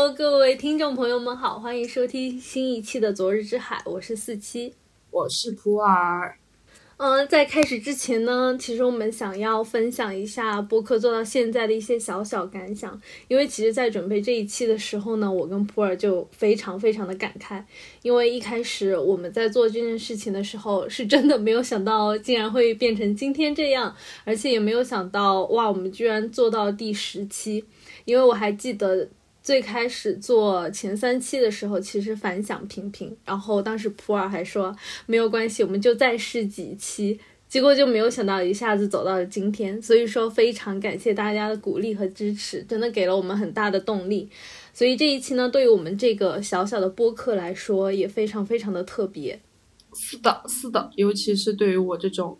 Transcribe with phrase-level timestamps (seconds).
[0.00, 4.72] Hello，各位听众朋友们好，欢迎收听新一期的《昨日之海》，我是四七，
[5.10, 6.36] 我是普洱。
[6.96, 12.98] 嗯，在开始之前呢，其实我们想要分享一下播客做到现在的一些小小感想。
[13.28, 17.62] 因为其实，在准备这一期的时候呢，我跟普洱就非常非常的感慨，
[18.00, 23.94] 因为一开始我们在做这件事情的时候，是真的没有想到竟然会变成今天这样，
[24.24, 27.62] 而且也没有想到，哇，我们居然做到第十期。
[28.06, 29.06] 因为我还记得。
[29.42, 34.76] 最开始做前三期的时候，其实反响平平，然后当时普洱还说
[35.06, 44.28] 没有关系，我们就再试几期，结果就没有想到一下子走到了今天，所以说非常感谢大家的鼓励和支持，真的给了我们很大的动力。
[44.72, 49.40] 所以这一期呢，对于我们这个小小的播客来说，也非常非常的特别。
[49.94, 52.38] 是的，是的，尤其是对于我这种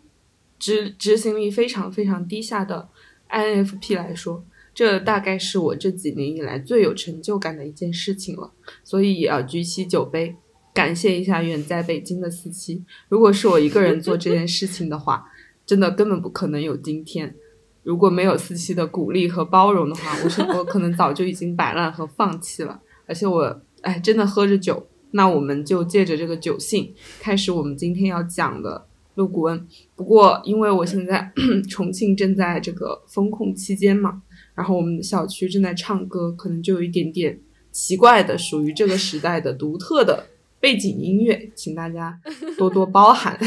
[0.57, 2.87] 执执行力非常非常低下的
[3.29, 4.45] INFP 来说。
[4.73, 8.51] 这大概是我这几年以来最有成就感的一件事情了，
[8.83, 10.35] 所以也要举起酒杯，
[10.73, 12.83] 感谢一下远在北京的四七。
[13.09, 15.25] 如果是我一个人做这件事情的话，
[15.65, 17.35] 真的根本不可能有今天。
[17.83, 22.79] 如果没有四七的鼓励和包容的话，我是我可能早就已经摆烂和放弃了。
[23.05, 29.67] 而且我哎，真的喝着酒，那我们就借着这个酒兴，开始我们今天要讲的陆古恩。
[29.95, 31.29] 不过因为我现在
[31.69, 34.21] 重庆正在这个封控期间嘛。
[34.61, 37.35] 然后我们小区正在唱歌，可能就有一点点
[37.71, 40.27] 奇怪的，属于这个时代的独特的
[40.59, 42.15] 背景音乐，请大家
[42.59, 43.39] 多多包涵。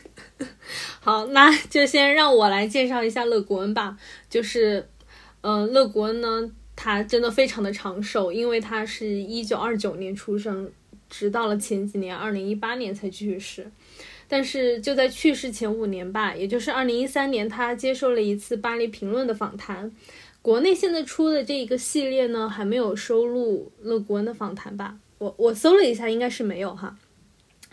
[1.00, 3.96] 好，那就先让我来介绍一下乐国恩吧。
[4.28, 4.86] 就是，
[5.40, 10.70] 嗯，乐国恩呢，他真的非常的长寿，因为他是一九二九年出生，
[11.08, 13.66] 直到了前几年二零一八年才去世。
[14.28, 19.90] 但是就在去世前五年吧，也就是二零一三年，他接受了一次《巴黎评论》的访谈。
[20.46, 24.96] 国内现在出的这一个系列呢，还没有收录乐谷恩的访谈吧？
[25.18, 26.96] 我我搜了一下，应该是没有哈。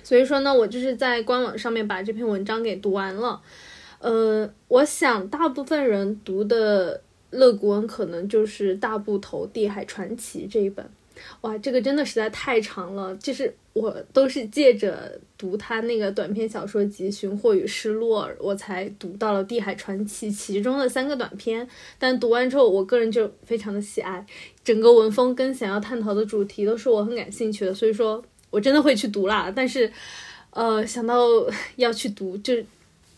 [0.01, 3.39] 所以说呢，我就是在官网上面把这篇文章给读完了。
[3.99, 6.99] 呃，我想大部分人读的
[7.29, 10.89] 乐谷恩可能就是大部头《地海传奇》这一本。
[11.41, 21.67] 哇，这个真的实在太长了，就是我都是借着读他那个短篇小说集《寻获与失落》，我才读到了《地海传奇》其中的三个短篇。
[21.99, 24.25] 但读完之后，我个人就非常的喜爱，
[24.63, 29.51] 整个文风跟想要探讨的主题都是我很感兴趣的，所以说我真的会去读啦。
[29.53, 29.91] 但是，
[30.51, 31.25] 呃，想到
[31.77, 32.53] 要去读，就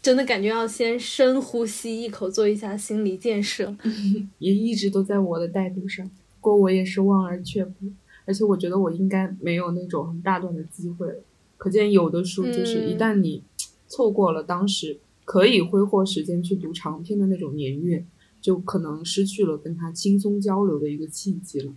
[0.02, 3.76] 真的感觉要先深呼吸一口，做一下心理建设。
[4.40, 6.10] 也一直都在我的带读上。
[6.46, 7.92] 过我也是望而却步，
[8.26, 11.16] 而且我觉得我应该没有那种很大段的机会了。
[11.58, 13.42] 可见有的书就是一旦你
[13.88, 18.06] 错过了当时可以挥霍时间去读长篇的那种年月，
[18.40, 21.74] 就可能失去了跟他轻松交流的一个契机了。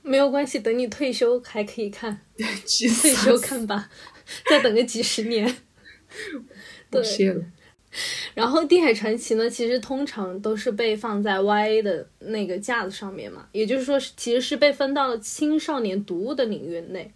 [0.00, 3.90] 没有关系，等你退休还可以看，退休看吧，
[4.48, 5.54] 再等个几十年。
[6.90, 7.44] 对。
[8.34, 17.12] 然后《地海传奇》呢，其实通常都是被放在 YA 的那个架子上面嘛，也就是说，其实是被分到了青少年读物的领域内。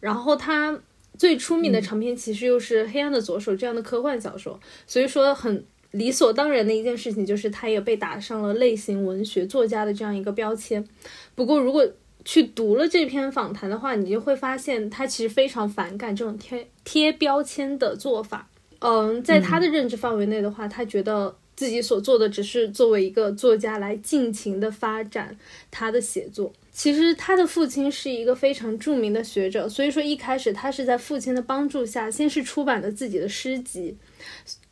[0.00, 0.78] 然后它
[1.16, 10.86] 最出名的长篇其实又是《黑暗的左手》这样的科幻小说，所以说很理所当然的一件事情就是它也被打上了类型文学作家的这样一个标签。
[11.34, 11.88] 不过如果
[12.24, 18.48] 去读了这篇访谈的话，你就会发现他其实非常反感这种贴贴标签的做法。
[18.80, 25.36] 嗯，在他的认知范围内的话，他觉得自己所做的只是作为一个作家来尽情的发展
[25.70, 26.52] 他的写作。
[26.72, 33.96] 其实他的父亲是一个非常著名的学者，所以说一开始他是在父亲的帮助下，先是出版了自己的诗集。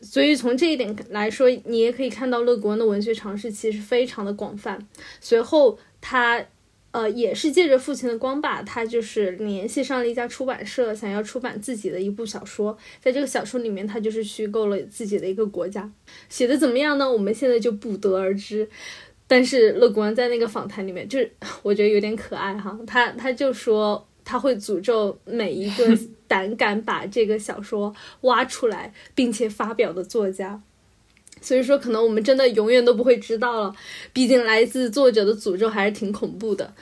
[0.00, 4.86] 所以从这一点来说，你也可以看到乐国恩的文学尝试其实非常的广泛。
[5.20, 6.44] 随后他。
[6.94, 12.78] 呃，也是借着父亲的光吧，他就是联系上了一家出版社，想要出版自己的一部小说。
[13.00, 15.90] 在这个小说里面，他就是虚构了自己的一个国家，
[16.28, 17.10] 写的怎么样呢？
[17.10, 18.68] 我们现在就不得而知。
[19.26, 21.28] 但是乐古安在那个访谈里面，就是
[21.64, 25.98] 我觉得有点可爱哈，他他就说他会诅咒每一个
[26.28, 30.62] 胆敢把这个小说挖出来并且发表的作家。
[31.40, 33.74] 所以说，可能我们真的永远都不会知道了。
[34.12, 36.72] 毕竟来自作者的诅咒还是挺恐怖的。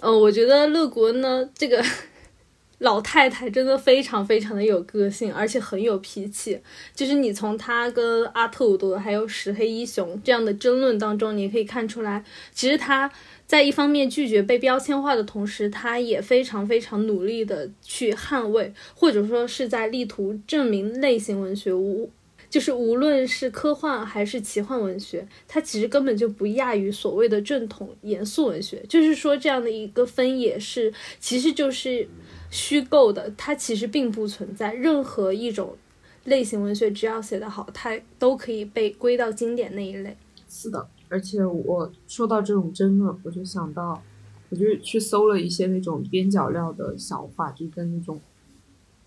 [0.00, 1.84] 嗯，我觉得乐国呢，这个
[2.78, 6.58] 老太太真的非常非常的有个性，而且很有脾气。
[6.94, 13.12] 就是你从她跟阿特伍德还有石黑一雄这样的争论当中，你可以看出来，其实她
[13.46, 22.10] 在一方面拒绝被标签化的同时，她也非常非常努力的去捍卫，或者说是在力图证明类型文学无。
[22.50, 28.84] 就是无论是科幻还是奇幻文学，它其实根本就不亚于所谓的正统严肃文学。
[28.88, 32.08] 就是说，这样的一个分野是，其实就是
[32.50, 34.74] 虚构的，它其实并不存在。
[34.74, 35.76] 任何一种
[36.24, 40.16] 类型文学，只要写得好，它都可以被归到经典那一类。
[40.48, 44.02] 是的，而且我说到这种争论，我就想到，
[44.48, 48.20] 我就去搜了一些那种边角料的小话，就跟那种。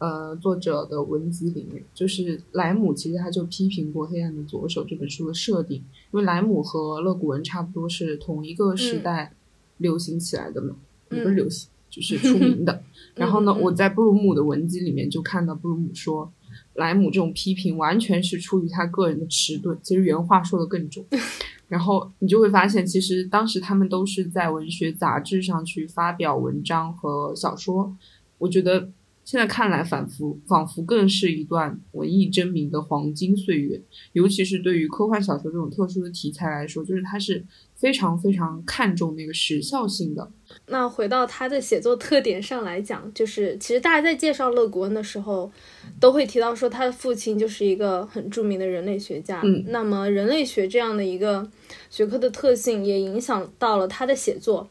[0.04, 5.78] 呃，作者的文集里面，就是莱姆其实他就批评过《黑暗的左手》这本书的设定，
[6.12, 9.34] 因为莱姆和勒古文差不多是同一个时代
[9.78, 10.76] 流行起来的嘛，
[11.10, 12.84] 也不是流行，就是出名的。
[13.16, 16.30] 然后呢，我在布鲁姆的文集里面就看到布鲁姆说，
[16.74, 21.06] 莱姆这种批评完全是出于他个人的迟钝，其实原话说的更重。
[21.70, 27.96] 然后你就会发现，其实当时他们都是在文学杂志上去发表文章和小说，
[28.40, 28.90] 我觉得。
[29.26, 33.82] 现在看来，仿佛仿佛更是一段文艺争鸣的黄金岁月。
[34.12, 40.30] 尤其是对于科幻小说这种特殊的题材来说，就是它是非常非常看重那个时效性的。
[40.68, 45.52] 那回到他的写作特点上来讲，就是其实大家在介绍勒古恩的时候，
[46.00, 49.42] 都会提到说他的父亲就是一个很著名的人类学家。
[49.44, 51.50] 嗯，那么人类学这样的一个
[51.90, 54.70] 学科的特性，也影响到了他的写作。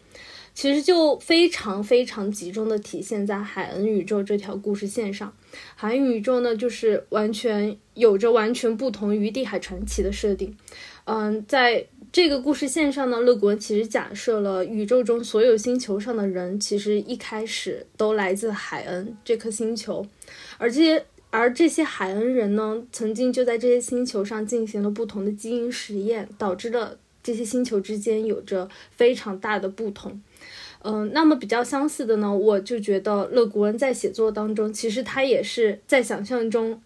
[0.54, 5.34] 其实就非常非常集中的体现在海恩宇宙这条故事线上。
[5.74, 10.56] 海恩宇宙呢，就是完全有着完全不同于地海传奇的设定。
[11.04, 20.06] 嗯，在这个故事线上呢，乐国其实假设了宇宙中所有星球上的人，其实一开始都来自海恩这颗星球，
[20.58, 30.20] 而这些而这些海恩人呢，曾经就在这些星球上进行了不同的基因实验，导致了这些星球之间有着非常大的不同。
[30.84, 36.82] 嗯，那么比较相似的呢，我就觉得勒古恩在写作当中，其实他也是在想象中，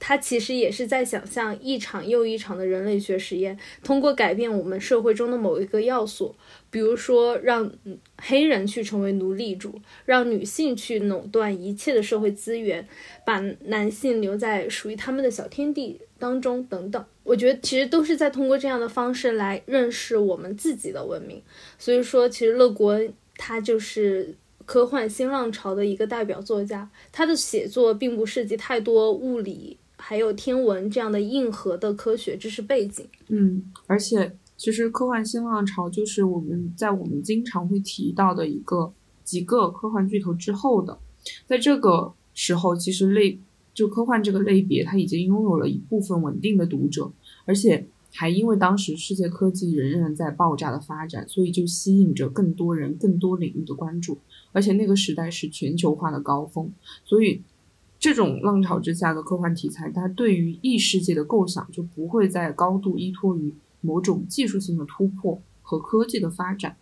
[0.00, 6.34] 他其实也是在想象一场又一场的人类学实验，通过改变我们社会中的某一个要素，
[6.70, 7.70] 比如说让
[8.16, 12.88] 黑人去成为奴隶主，让女性去垄断一切的社会资源，
[13.26, 17.04] 把男性留在属于他们的小天地当中等等。
[17.24, 21.42] 我觉得其实都是在通过这样的方式来认识我们自己的文明。
[21.78, 23.12] 所以说，其实勒古恩。
[23.36, 33.06] 他就是科幻新浪潮的一个代表作家，他的写作并不涉及太多物理还有天文这样的硬核的科学知识背景。
[33.28, 38.92] 嗯，而且其实科幻新浪潮就是我们在我们经常会提到的一个
[39.22, 40.98] 几个科幻巨头之后的，
[41.46, 43.38] 在这个时候，其实类
[43.74, 47.10] 就科幻这个类别，它已经拥有了一部分稳定的读者，
[47.44, 47.86] 而且。
[48.16, 54.18] 还因为当时世界科技仍然在爆炸的发展，所以就吸引着更多人、更多领域的关注。
[54.52, 56.72] 而且那个时代是全球化的高峰，
[57.04, 57.42] 所以
[57.98, 66.76] 这种浪潮之下的科幻题材，它对于异世界的构想就不会再高度依托于某种技术性的突破和科技的发展。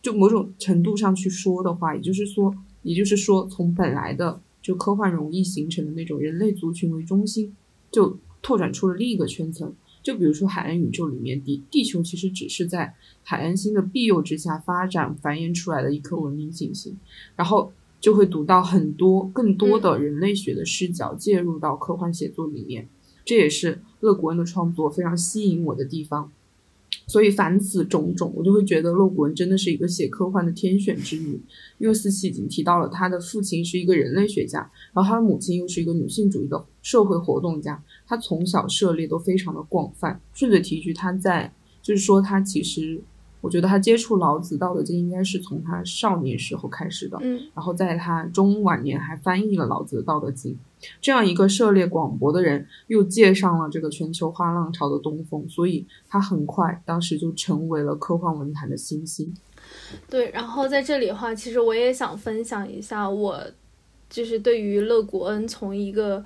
[0.00, 7.56] 就某种程度上去说的话，也就是说，也就是说，从本来的就科幻容易形成的那种人类族群为中心，
[7.90, 9.74] 就拓展出了另一个圈层。
[10.06, 12.94] 就比如说海岸宇宙里面，地地球其实只是在
[13.24, 16.96] 海岸星的庇佑之下发展繁衍出来的一颗文明行星，
[17.34, 22.88] 然后就会读到很多更多的人类学的视角介入到科幻写作里面，
[23.24, 26.30] 这也是乐古恩的创作非常吸引我的地方。
[27.08, 31.40] 所以凡此种种，我就会觉得勒古恩真的是一个写科幻的天选之女。
[31.78, 34.58] 因为四期已经提到了，他的父亲是一个人类学家，
[34.92, 37.80] 然后他的母亲又是一个女性主义的社会活动家。
[38.06, 40.20] 他从小涉猎都非常的广泛。
[40.32, 43.00] 顺嘴提一句，他在就是说他其实。
[43.42, 50.52] 我觉得他接触老子《道德经》应该是从他少年时候开始的，嗯，然后在他中晚年还翻译了老子的《道德经》。
[51.00, 59.32] 这样一个涉猎广博的人，又借上了这个全球化浪潮的东风，所以他很快当时就成为了科幻文坛的新星。
[60.10, 63.40] 对，然后在这里的话，其实我也想分享一下我
[64.10, 66.24] 就是对于乐古恩从一个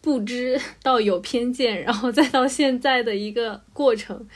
[0.00, 4.26] 不知到有偏见，然后再到现在的一个过程。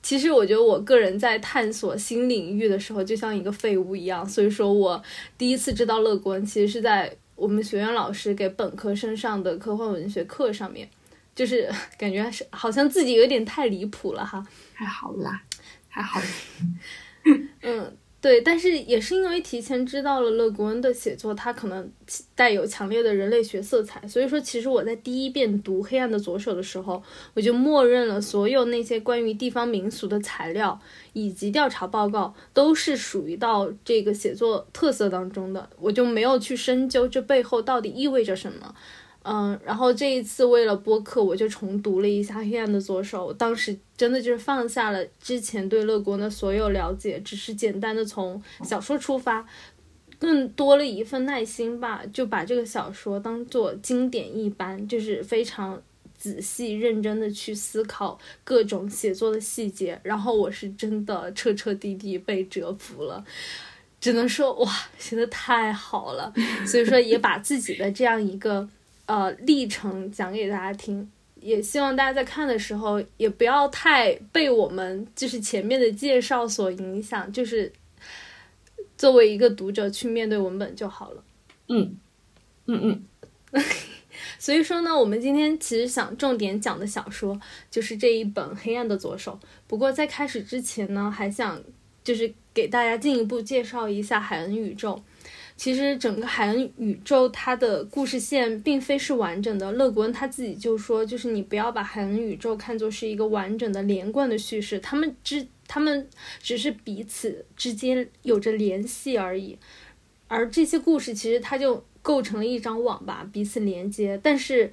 [0.00, 4.26] 其实我觉得我个人在探索新领域的时候，就像一个废物一样。
[4.26, 5.02] 所以说我
[5.36, 10.88] 第一次知道乐观，其实是在我们学院老师给本科生上的科幻文学课上面，
[11.34, 14.46] 就是 感觉是好像自己有点太离谱了哈。
[14.72, 15.42] 还好啦，
[15.88, 16.20] 还好。
[17.62, 17.96] 嗯。
[18.20, 21.88] 对，但是也是因为提前知道了勒古恩的写作，他可能
[22.34, 27.00] 带有强烈的人类学色彩，所以说其实我在第一遍读《黑暗的左手》的时候，
[27.34, 30.80] 我就默认了所有那些关于地方民俗的材料
[31.12, 38.74] 以及调查报告都是属于到这个写作特色当中的，我就没有去深究这背后到底意味着什么。
[39.30, 49.46] 嗯，然后这一次为了播客，我就重读了一下《黑暗的左手》，当时真的就是放下了之前对乐国的所有了解，只是简单的从小说出发，
[50.18, 55.78] 更多了一份耐心吧，就把这个小说当做经典一般，就是非常
[56.16, 63.22] 仔细认真的去思考各种写作的细节，然后我是真的彻彻底底被折服了。
[64.00, 66.32] 只能说哇，写的太好了，
[66.66, 68.66] 所以说也把自己的这样一个。
[69.08, 71.10] 呃，历程讲给大家听，
[71.40, 77.72] 也希望大家在看的时候也不要太被我们就是前面的介绍所影响，就是
[78.98, 81.24] 作为一个读者去面对文本就好了。
[81.68, 81.96] 嗯
[82.66, 82.80] 嗯
[83.52, 83.62] 嗯。
[84.38, 89.38] 所以说呢，我们今天其实想重点讲的小说就是这一本《黑暗的左手》。
[89.66, 91.58] 不过在开始之前呢，还想
[92.04, 95.02] 就是给大家进一步介绍一下海恩宇宙。
[95.58, 99.72] 其实整个海恩宇宙它的故事线并非是完整的。
[99.72, 106.08] 勒古恩他自己就说，就是你不要把海恩宇宙看作是一个完整的连贯的叙事，他们之他们
[106.40, 109.58] 只是彼此之间有着联系而已。
[110.28, 114.18] 而这些故事其实它就构成了一张网吧，彼此连接。
[114.22, 114.72] 但是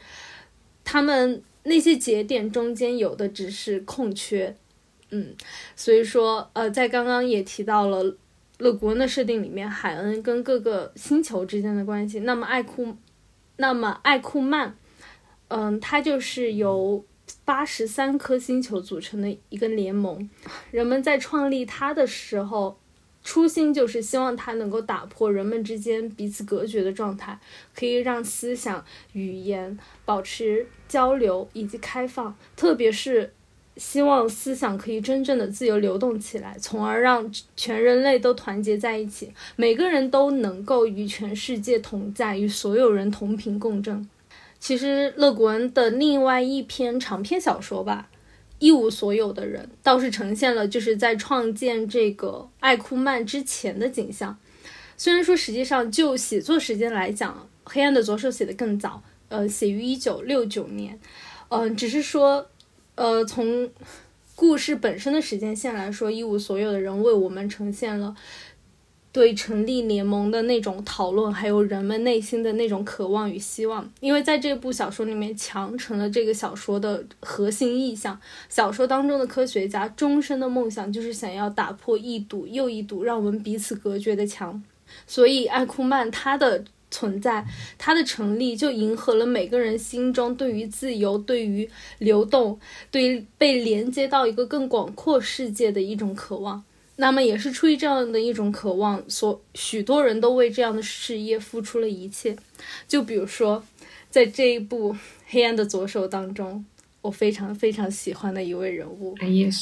[0.83, 4.55] 他们那些节点中间有的只是空缺，
[5.09, 5.33] 嗯，
[5.75, 8.15] 所以说呃，在刚刚也提到了。
[8.57, 12.21] 勒古恩的设定里面，海恩跟各个星球之间的关系。
[12.21, 12.95] 那么艾库，
[13.57, 14.77] 那么艾库曼，
[15.49, 17.05] 嗯，它就是由
[17.43, 20.29] 八十三颗星球组成的一个联盟。
[20.71, 22.79] 人们在创立它的时候，
[23.21, 27.37] 初心就是希望它能够打破人们之间彼此隔绝的状态，
[27.75, 33.33] 可以让思想、语言保持交流以及开放，特别是。
[33.77, 44.07] 希望思想可以真正的自由流动起来，从而让全人类都团结在一起，每个人都能够与全世界同在，与所有人同频共振。
[44.59, 48.07] 其实，勒古恩的另外一篇长篇小说吧，
[48.59, 54.37] 《一无所有的人》倒是呈现了就是在创建这个艾库曼之前的景象。
[54.95, 60.97] 虽然说实际上就写作时间来讲，《黑暗的左手》写得更早，呃，写于一九六九年，
[61.49, 62.47] 嗯，只是说。
[62.95, 63.69] 呃，从
[64.35, 68.15] 故事本身的时间线来说，一无所有的人为我们呈现了
[69.11, 73.89] 对成立联盟的那种讨论，还有人们内心的那种渴望与希望。
[73.99, 78.19] 因为在这部小说里面，强成了这个小说的核心意象。
[78.49, 84.61] 小说当中的科学家终身的梦想就是想要打破一堵又一堵让我们彼此隔绝的墙。
[85.07, 86.63] 所以，艾库曼他的。
[86.95, 87.45] 存在，
[87.77, 92.57] 它的成立就迎合了每个人心中对于自由、对于流动、
[92.89, 96.63] 对于被连接到一个更广阔世界的一种渴望。
[96.95, 102.33] 那么，也是出于这样的一种渴望，所许多人都为这样的事业付出了一切。
[102.87, 103.61] 就比如说，
[104.09, 104.93] 在这一部
[105.27, 106.65] 《黑暗的左手》当中，
[107.01, 109.13] 我非常非常喜欢的一位人物，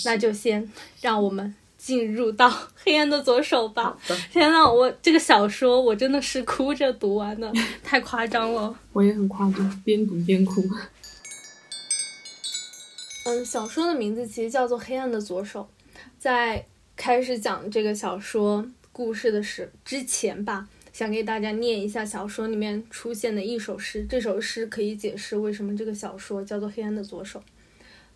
[0.05, 0.69] 那就先
[1.01, 1.55] 让我们。
[1.83, 3.97] 进入到黑暗的左手吧。
[4.31, 7.51] 天呐，我这个小说我真的是哭着读完的，
[7.83, 8.73] 太夸张了。
[8.93, 10.63] 我也很夸张，边读边哭。
[13.25, 15.67] 嗯，小说的名字其实叫做《黑暗的左手》。
[16.17, 24.07] 在开始讲这个小说故事的时之前吧，想给大家念一下小说里面出现的一首诗。
[24.09, 27.39] 这首诗可以解释为什么这个小说叫做《黑暗的左手》。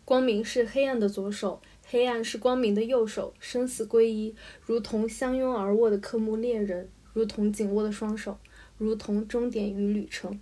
[0.05, 1.61] 光明是黑暗的左手。
[1.89, 8.37] 黑暗是光明的右手，生死归一，如同相拥而卧的科目恋人，如同紧握的双手，
[8.77, 10.37] 如同终点与旅程。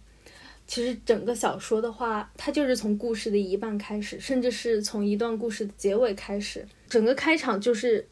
[0.65, 6.67] 其实整个小说的话，它就是从故事的一半开始，甚至是从一段故事的结尾开始。
[6.89, 8.07] 整个开场就是，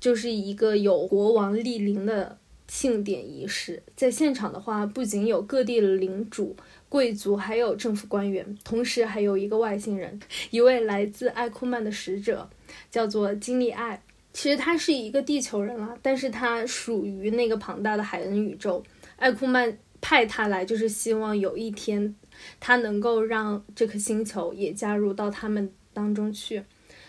[0.00, 6.54] 就是一个有国王莅临的庆典仪式，在现场的话，不仅有各地的领主。
[6.90, 10.18] 贵族还有政府官员，同时还有一个外星人，
[10.50, 12.48] 一位来自艾库曼的使者，
[12.90, 14.02] 叫做金利艾。
[14.32, 18.82] 其实他是一个地球人啊，但是他属于那个庞大的海恩宇宙。
[19.16, 22.14] 艾库曼派他来，就是希望有一天
[22.58, 26.62] 他能够让这颗星球也加入到他们当中去。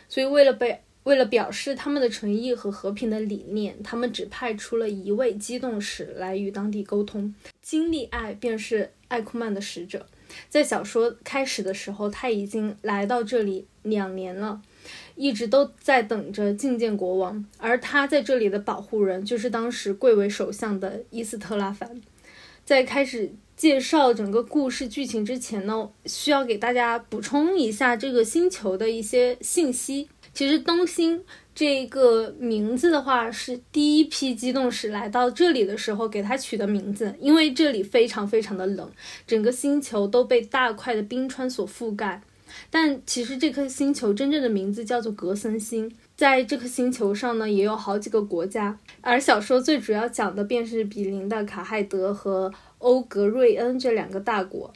[0.09, 7.33] 所以为了被为了表示他们的诚意和和平的理念，他们只派出了一位机动使来与当地沟通。
[7.63, 8.91] 金利爱便是。
[9.09, 10.05] 艾库曼的使者，
[10.49, 14.61] 在小说开始的时候，他已经来到这里两年了，
[15.15, 17.43] 一直都在等着觐见国王。
[17.57, 21.99] 而他在这里的保护人，就是当时贵为首相的伊斯特拉凡。
[22.63, 30.07] 在开始介绍整个故事剧情之前呢，需要给大家补充一下这个星球的一些信息。
[30.39, 31.21] 其实东兴
[31.53, 38.89] 这个名字的话，是第一批机动使来到这里的时候给它取的名字，因为这里非常非常的冷，
[39.27, 42.21] 整个星球都被大块的冰川所覆盖。
[42.69, 54.73] 但其实这颗星球真正的名字叫做格森星，在这颗星球上呢，也有好几个国家，而小说最主要讲的便是比邻的卡亥德和欧格瑞恩这两个大国。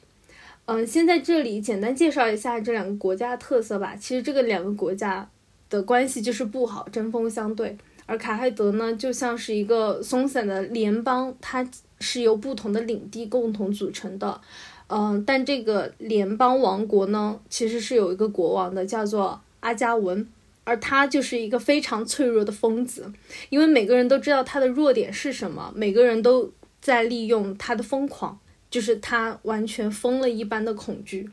[0.66, 3.96] 嗯，先在这里简单介绍一下这两个国家的特色吧。
[3.96, 5.30] 其实这个两个国家
[5.74, 7.76] 的关系就是不好，针锋相对。
[8.06, 11.68] 而卡海德呢，就像是一个松散的联邦，它
[12.00, 14.40] 是由不同的领地共同组成的。
[14.88, 20.28] 嗯，但这个联邦王国呢，其实是有一个国王的，叫做阿加文，
[20.64, 23.12] 而他就是一个非常脆弱的疯子，
[23.50, 26.52] 因为每个人都知道他的弱点是什么，每个人都
[26.82, 28.38] 在利用他的疯狂，
[28.70, 31.30] 就是他完全疯了一般的恐惧。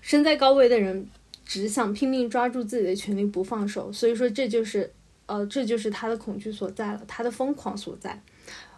[0.00, 1.06] 身在高位的人
[1.48, 4.92] 只想拼命抓住自己的权利不放手，所以说这就是，
[5.24, 8.22] 呃，这就是他的恐惧所在了，他的疯狂所在。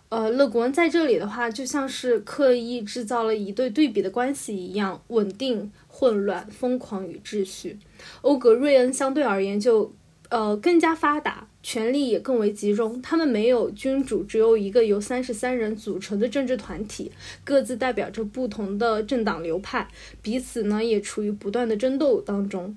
[0.08, 7.76] 呃，乐国在这里的话，就像是刻意制造了一对对比的关系一样，稳定、混乱、疯狂与秩序。
[8.22, 9.92] 欧格瑞恩相对而言就，
[10.28, 13.00] 呃，更加发达，权力也更为集中。
[13.02, 17.10] 他们没有君主，只有一个由三十三人组成的政治团体，
[17.44, 19.88] 各自代表着不同的政党流派，
[20.22, 22.76] 彼此呢也处于不断的争斗当中。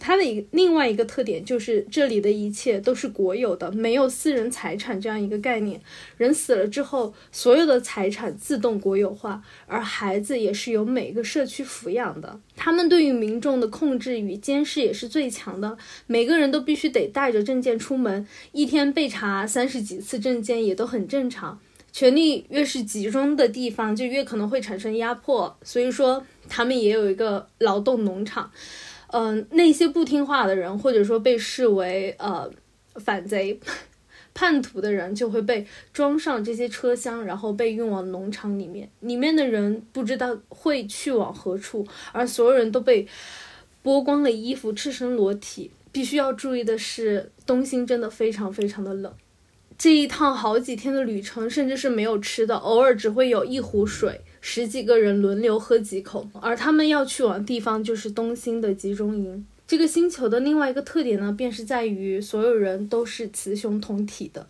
[0.00, 5.80] 它的一另外一个特点就是这里的一切都是国有的，没有私人财产这样一个概念。
[6.16, 12.40] 人死了之后，所有的财产自动国有化，而孩子也是由每个社区抚养的。
[12.56, 21.60] 他们对于民众的控制与监视也是最强的，每个人都必须得带着证件出门，一天被查三十几次证件也都很正常。
[21.92, 28.50] 权力越是集中的地方，就越可能会产生压迫，所以说他们也有一个劳动农场。
[29.12, 32.50] 嗯，那些不听话的人，或者说被视为呃
[32.96, 33.60] 反贼、
[34.32, 38.88] 叛徒的人，就会被装上这些车厢，然后被运往农场里面。
[39.00, 43.06] 里面的人不知道会去往何处，而所有人都被
[43.84, 45.70] 剥光了衣服，赤身裸体。
[45.92, 49.12] 必须要注意的是，东兴真的非常非常的冷。
[49.76, 54.22] 这一趟好几天的旅程，甚至是没有吃的，偶尔只会有一壶水。
[54.44, 59.46] 十几个人轮流喝几口，而他们要去往的地方就是东星的集中营。
[59.68, 64.46] 这个星球的另外一个特点呢，便是在于所有人都是雌雄同体的。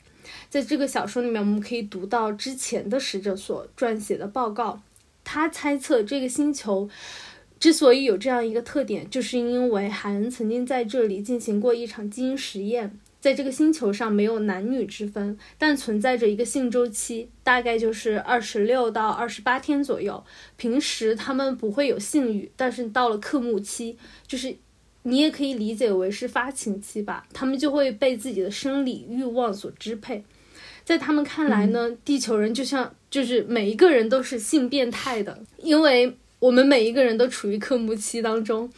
[0.48, 4.80] 在这个小说里面，我们可以读到之前的使者所撰写的报告，
[5.22, 6.88] 他猜测这个星球
[7.60, 12.98] 之所以有这样一个特点，就是因为海恩曾经在这里进行过一场基因实验。
[13.22, 20.24] 在这个星球上没有男女之分，但存在着一个性周期，大概就是二十六到二十八天左右。
[20.56, 24.56] 平时他们不会有性欲，但是到了克木期，就是
[25.04, 30.24] 你也可以理解为是发情期吧，他们就会被自己的生理欲望所支配。
[30.82, 38.68] 在他们看来呢，地球人就像就是每一个人都是性变态的，因为我们每一个人都处于克木期当中。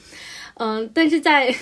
[0.57, 1.53] 嗯，但是在，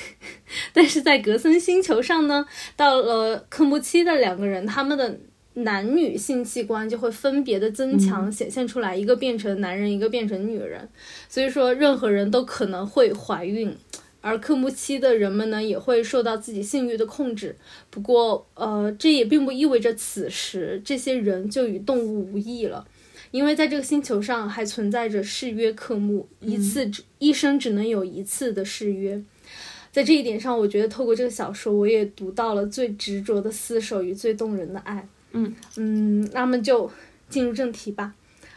[0.73, 5.19] 但是在格森星球上呢，到了科目七的两个人，他们的
[5.55, 10.89] 男女性器官就会分别的增强，显现出来，一个变成男人，一个变成女人。
[11.29, 13.75] 所以说，任何人都可能会怀孕，
[14.21, 17.57] 而科目七的人们呢，也会受到自己性欲的控制。
[17.91, 22.87] 不过，呃，这也并不意味着此时这些人就与动物无异了。
[23.33, 29.21] 因为在这个星球上还存在着誓约科目，一次只一生只能有一次的誓约。
[29.91, 35.07] 在这一点上，我觉得透过这个小说，我也读到了最执着的厮守与最动人的爱。
[35.33, 36.91] 嗯嗯，那么就
[37.29, 38.15] 进入正题吧。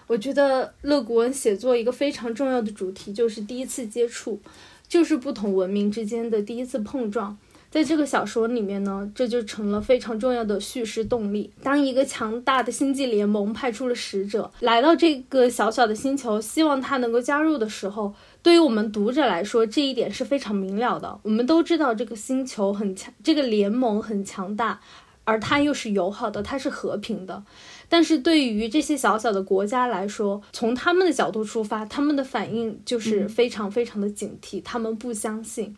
[0.07, 4.39] 我觉得勒古文写作一个非常重要的主题就是第一次接触，
[4.87, 7.37] 就是不同文明之间的第一次碰撞。
[7.75, 11.51] 在这个小说里面呢，这就成了非常重要的叙事动力。
[11.61, 21.19] 当一个强大的星际联盟派出了使者来到这个小小的星球，希望他能够加入的时候，对于我们读者来说，这一点是非常明了的。
[21.23, 24.79] 我们都知道这个星球很强，这个联盟很强大，
[25.25, 27.43] 而它又是友好的，它是和平的。
[27.89, 35.75] 但是对于这些小小的国家来说，从他们的角度出发，他们的反应就是非常非常的警惕，他们不相信。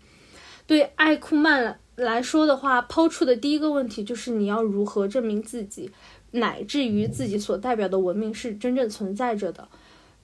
[0.68, 2.22] 对艾库曼来。
[2.22, 5.92] 说的话，抛出的第一个问题就是你要如何证明自己，
[6.32, 9.68] 乃至于自己所代表的文明是真正存在着的。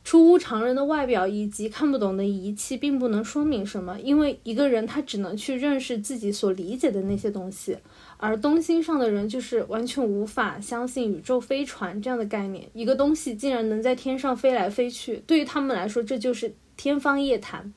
[0.04, 7.78] 出乎常人的外表以及看不懂的仪器，并不能说明什么，因为一个人他只能去认识自己所理解的那些东西，
[8.18, 12.68] 而东星上的人就是完全无法相信宇宙飞船这样的概念。
[12.74, 17.74] 一个东西竟然能在天上飞来飞去，对于他们来说，这就是天方夜谭。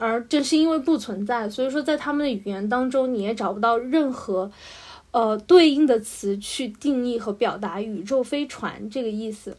[0.00, 4.50] 而正是因为不存在，所以说在他们的语言当中，你也找不到任何，
[5.10, 9.54] 呃，对应的词去定义和表达宇宙飞船这个意思。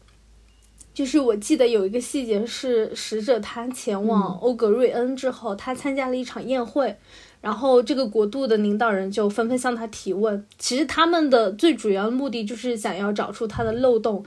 [0.92, 6.94] 就是我记得有一个细节是，使者他前往欧格瑞恩之后，他参加了一场宴会，
[7.40, 10.44] 然后这个国度的领导人就纷纷向他提问。
[10.58, 14.22] 其实他们的最主要的目的就是想要找出他的漏洞，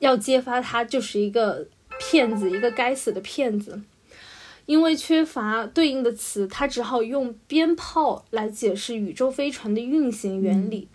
[0.00, 1.66] 要揭发他就是一个
[1.98, 3.80] 骗子，一个该死的骗子。
[4.66, 10.88] 因为缺乏对应的词，他只好用鞭炮来解释宇宙飞船的运行原理。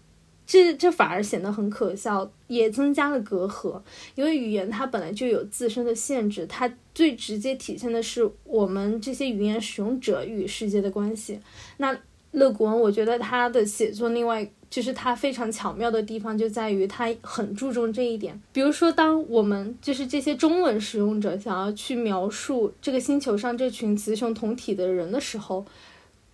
[0.45, 3.81] 这这反而显得很可笑，也增加了隔阂。
[4.15, 11.37] 因为语言它本来就有自身的限制，它最直接体现的是我们这些语言使用者与世界的关系。
[11.75, 11.93] 那
[12.31, 18.39] 乐古文，我觉得他的写作另外就是它非常巧妙的地方就在于它很注重这一点。
[18.51, 25.65] 比如说，当我们就是这些中文使用者想要去描述这个星球上这群雌雄同体的人的时候。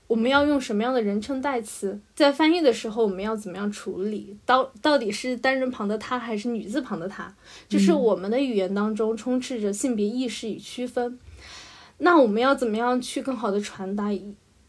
[0.06, 1.98] 我们要用什么样的人称代词？
[2.13, 4.38] 在翻译的时候，我们要怎么样处理？
[4.46, 7.34] 到到底是单人旁的他还是女字旁的他？
[7.67, 11.17] 就是我们的语言当中充斥着性别意识与区分。
[12.00, 14.12] 那我们要怎么样去更好的传达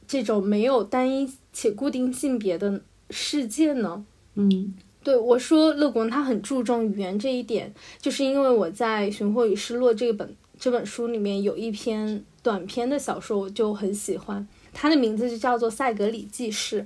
[0.07, 4.05] 这种没有单一且固定性别的世界呢？
[4.35, 14.47] 嗯，对我说，乐国他很注重语言这一点，就是因为我在《寻获与失落》这本这本书里面有一篇短篇的小说，我就很喜欢。
[14.73, 16.83] 它的名字就叫做《塞格里记事》。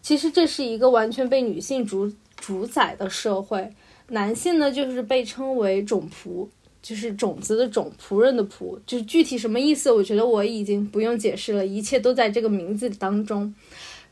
[0.00, 3.68] 其实这是一个完全被女性主主宰的社会，
[4.08, 6.48] 男性呢就是被称为种仆，
[6.80, 8.78] 就是种子的种，仆人的仆。
[8.86, 13.52] 就是具体什么意思，我觉得我已经不用解释了，一切都在这个名字当中。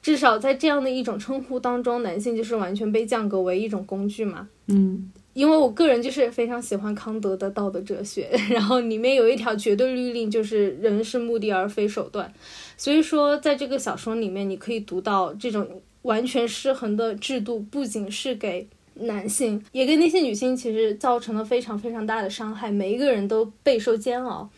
[0.04, 4.46] 至少在这样的一种称呼当中，男性就是完全被降格为一种工具嘛。
[4.66, 5.10] 嗯。
[5.32, 12.30] 因为我个人就是非常喜欢康德的道德哲学， 然后里面有一条绝对律令，就是人是目的而非手段。
[12.76, 15.66] 所以说，在这个小说里面，你可以读到这种
[16.02, 24.48] 完全失衡的制度，不仅是给男性，也给那些女性，其实造成了非常非常大的伤害，每一个人都备受煎熬。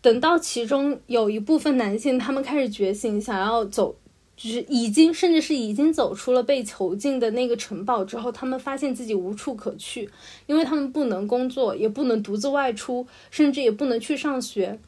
[0.00, 3.94] 等到其中有一部分男性，他们开始觉醒，想要走。
[4.36, 10.10] 就是已经，甚至是已经走出了被囚禁的那个城堡之后，他们发现自己无处可去，
[10.46, 14.78] 因为他们不能工作，也不能独自外出，甚至也不能去上学。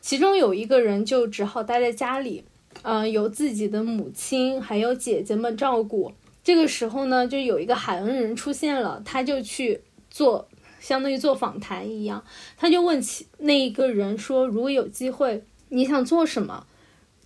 [0.00, 2.42] 其中有一个人就只好待在家里，
[2.82, 6.12] 嗯，由自己的母亲还有姐姐们照顾。
[6.42, 10.48] 这个时候呢，就有一个海恩人出现了，他就去做，
[10.80, 12.24] 相当于做访谈一样，
[12.56, 16.66] 他就问起那一个人说：“如果有机会，你想做什么？”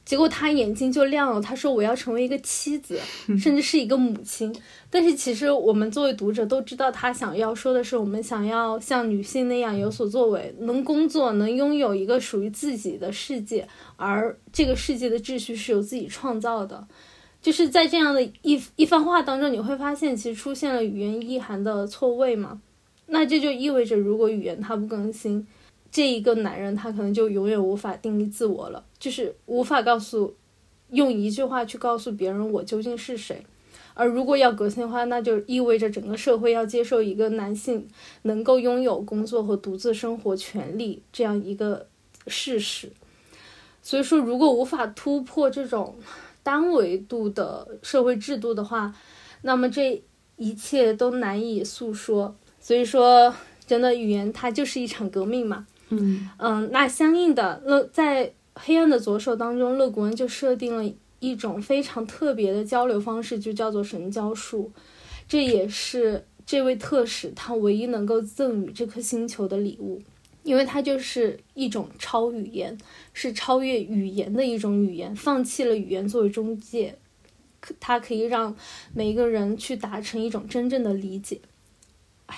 [0.05, 3.01] 结果他眼睛就亮了，他说：“我要成为一个妻子，
[3.39, 4.55] 甚至是一个母亲。”
[4.91, 16.87] 但是其实我们作为读者都知道，他想要说的是，我们想要像女性那样有所作为，能工作，能拥有一个属于自己的世界，而这个世界的秩序是由自己创造的。
[17.41, 22.61] 就是在这样的一一番话当中，你会发现其实出现了语言意涵的错位嘛？
[23.07, 25.47] 那这就意味着，如果语言它不更新。
[25.95, 30.35] 这一个男人，他可能就永远无法定义自我了，就是无法告诉，
[30.91, 33.47] 用一句话去告诉别人我究竟是谁。
[33.95, 37.87] 而如果要革新的话，那就意味着整个社会要接受一个男性
[38.23, 41.87] 能够拥有工作和独自生活权利这样一个
[42.27, 42.91] 事实。
[43.81, 45.95] 所以说，如果无法突破这种
[46.43, 48.93] 单维度的社会制度的话，
[49.43, 50.03] 那么这
[50.35, 52.35] 一切都难以诉说。
[52.59, 53.33] 所以说，
[53.65, 55.69] 真的语言它就是一场革命嘛。
[55.91, 64.73] 嗯嗯，那相应的，乐在黑暗的左手当中，乐古恩就设定了一种非常特别的交流方式，就叫做神交术。
[65.29, 70.03] 这也是这位特使他唯一能够赠予这颗星球的礼物，
[70.43, 72.77] 因为它就是一种超语言，
[73.13, 76.99] 是超越语言的一种语言，放弃了语言作为中介，
[77.81, 78.55] 它可以让
[78.93, 81.41] 每一个人去达成一种真正的理解。
[82.27, 82.37] 哎，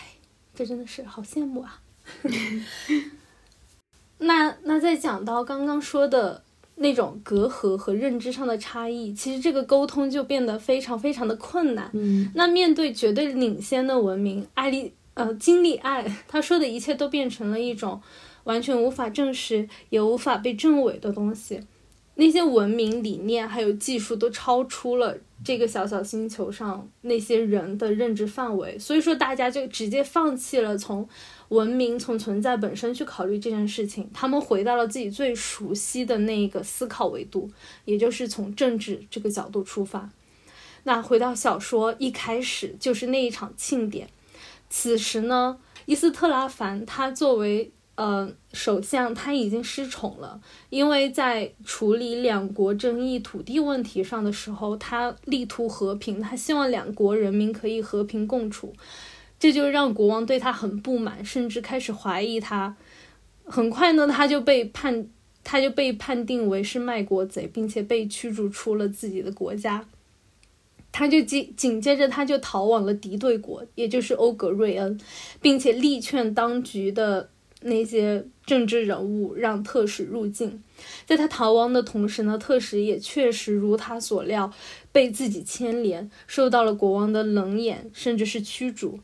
[0.55, 1.81] 这真的是好羡慕啊！
[4.19, 6.43] 那那再讲到刚刚说的
[6.77, 11.91] 那种隔阂和认知上的差异，其实这个沟通就变得非常非常的困难。
[11.93, 18.01] 嗯，那面对绝对领先的文明，爱丽呃经历爱他说的一切都变成了一种
[18.45, 21.61] 完全无法证实也无法被证伪的东西。
[22.15, 31.07] 那些文明理念还有技术都超出了这个小小星球上那些人的认知范围，所以说大家就直接放弃了从。
[31.49, 37.51] 文明从存在本身去考虑这件事情，他们回到了自己最熟悉的那个思考维度，
[37.85, 40.11] 也就是从政治这个角度出发。
[40.85, 44.09] 那回到小说一开始就是那一场庆典，
[44.71, 58.75] 此时呢，伊斯特拉凡他作为呃，首相他已经失宠了，因为在处理两国争议土地问题上的时候，他力图和平，他希望两国人民可以和平共处，
[59.39, 62.77] 这就让国王对他很不满，甚至开始怀疑他。
[63.45, 65.07] 很快呢，他就被判，
[65.45, 69.87] 他就被判定为是卖国贼，并且被驱逐出了自己的国家。
[70.91, 74.99] 他就紧紧接着，他就逃往了敌对国，也就是欧格瑞恩，
[75.41, 77.31] 并且力劝当局的。
[77.63, 80.63] 那些政治人物让特使入境，
[81.07, 84.53] 在他逃亡的同时呢，特使也确实如他所料，
[84.93, 89.01] 被自己牵连，受到了国王的冷眼，甚至是驱逐。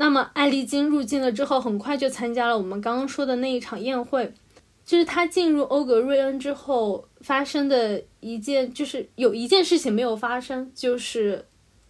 [0.00, 4.32] 那么，艾丽金入境了之后，很快就参加了我们刚刚说的那一场宴会。
[4.84, 11.44] 就是他进入欧格瑞恩之后发生的一件，就是有一件事情没有发生，就是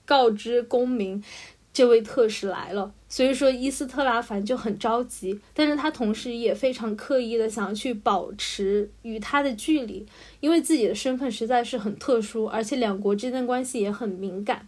[0.06, 1.22] 告知公民。
[1.70, 10.04] 这位特使来了，所以说伊斯特拉凡就很着急，但是他同时也非常刻意的想要去保持与他的距离，
[10.40, 14.66] 因为自己的身份实在是很特殊，而且两国之间关系也很敏感。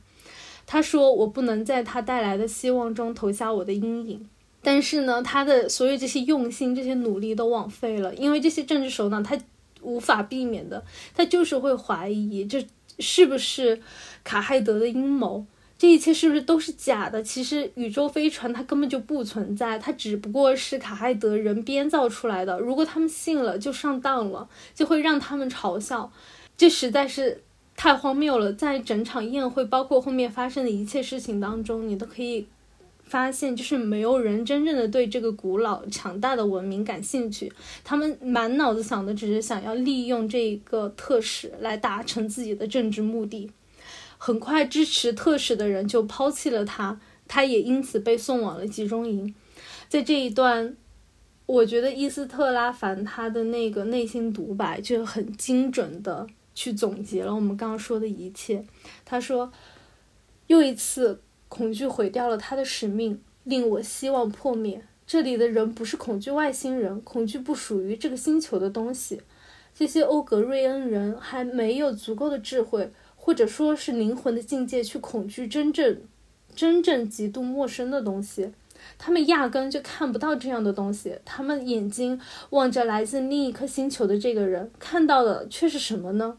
[0.72, 4.24] 他说：“我不能在他带来的希望中投下我的阴影。”
[4.62, 9.36] 但是呢，他的所有这些用心、这些努力都枉费了，因为这些政治首脑他
[9.82, 12.64] 无法避免的，他就是会怀疑这
[13.00, 13.80] 是不是
[14.22, 15.44] 卡亥德的阴谋。
[15.76, 17.20] 这一切是不是都是假的？
[17.20, 22.60] 其实宇宙飞船它根本就不存在，它只不过是卡亥德人编造出来的。
[22.60, 26.12] 如果他们信了，就上当了，就会让他们嘲笑。
[26.56, 27.42] 这实在是
[27.80, 28.52] 太荒谬了。
[28.52, 32.46] 在整场宴会，包括后面发生的一切事情当中，你都可以
[33.04, 37.50] 发现，就是没有人真正的对这个古老强大的文明感兴趣。
[37.82, 43.50] 他们满脑子想的只是想要利用这一个特使来达成自己的政治目的。
[44.18, 49.34] 很快，支持特使的人就抛弃了他，他也因此被送往了集中营。
[49.88, 50.76] 在这一段，
[51.46, 58.64] 我觉得伊斯特拉凡他的那个内心独白就很精准的去总结了我们刚刚说的一切。
[59.04, 59.52] 他说
[60.48, 64.84] ：“又一次，恐惧毁掉了他的使命，令我希望破灭。
[65.06, 69.20] 这里的人不是恐惧外星人，恐惧不属于这个星球的东西。
[69.74, 72.90] 这些欧格瑞恩人还没有足够的智慧。”
[73.22, 76.00] 或者说是灵魂的境界，去恐惧真正、
[76.56, 78.50] 真正极度陌生的东西，
[78.98, 81.14] 他们压根就看不到这样的东西。
[81.24, 86.36] 他们眼睛望着来自另一颗星球的这个人，看到的却是什么呢？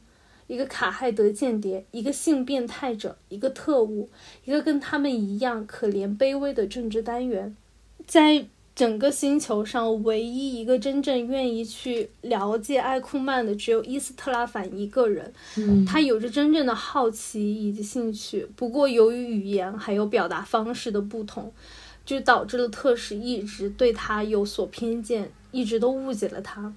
[0.47, 4.09] 一个卡亥德间谍，一个性变态者，一个特务，
[4.45, 7.55] 一个跟他们一样可怜卑微的政治单元，
[8.05, 8.45] 在。
[8.73, 15.31] 整个星球上唯一一个真正愿意去了解艾库曼的，只有伊斯特拉凡一个人。
[15.57, 21.51] 嗯，他有着真正的好奇以及兴趣，不过由于语言还有表达方式的不同，
[22.05, 26.73] 就导致了特使一直对他有所偏见，一直都误解了他。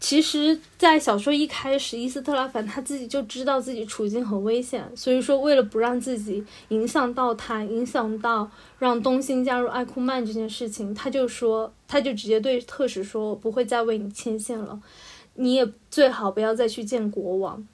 [0.00, 14.78] 其实，在小说一开始，伊斯特拉凡他自己就知道自己处境很危险，所以说为了不让自己影响到他，影响到让东星加入艾库曼这件事情，他就说，他就直接对特使说，不会再为你牵线了，
[15.36, 17.66] 你也最好不要再去见国王，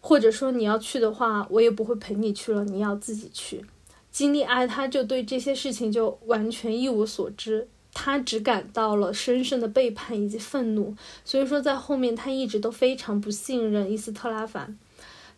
[0.00, 3.64] 或者说你要去的话，我也不会陪你去了，你要自己去。
[4.12, 7.66] 经历爱他就对这些事情就完全一无所知。
[7.94, 10.94] 他只感到了深深的背叛以及愤怒，
[11.24, 14.78] 所以说在后面他一直都非常不信任伊斯特拉凡。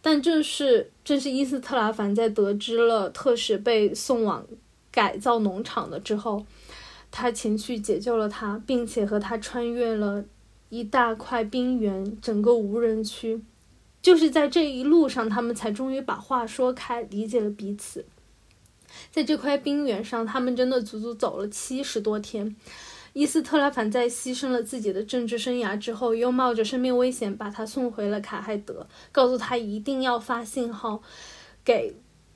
[0.00, 4.46] 但正是正是伊斯特拉凡在得知了特使被送往
[4.92, 6.44] 改造农场了之后，
[7.10, 10.24] 他前去解救了他，并且和他穿越了
[10.68, 13.42] 一大块冰原，整个无人区。
[14.00, 18.04] 就是在这一路上，他们才终于把话说开，理解了彼此。
[19.10, 22.56] 在这块冰原上，他们真的足足走了七十多天。
[23.12, 31.00] 伊斯特拉凡在牺牲了自己的政治生涯之后，又冒着生命危险把他送回了卡海德，告诉他一定要发信号
[31.64, 31.94] 给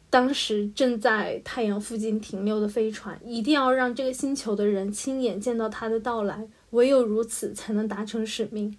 [0.08, 8.78] 当时正在太阳附近停留的飞船，一定要让这个星球的人亲眼见到他的到来，唯有如此才能达成使命。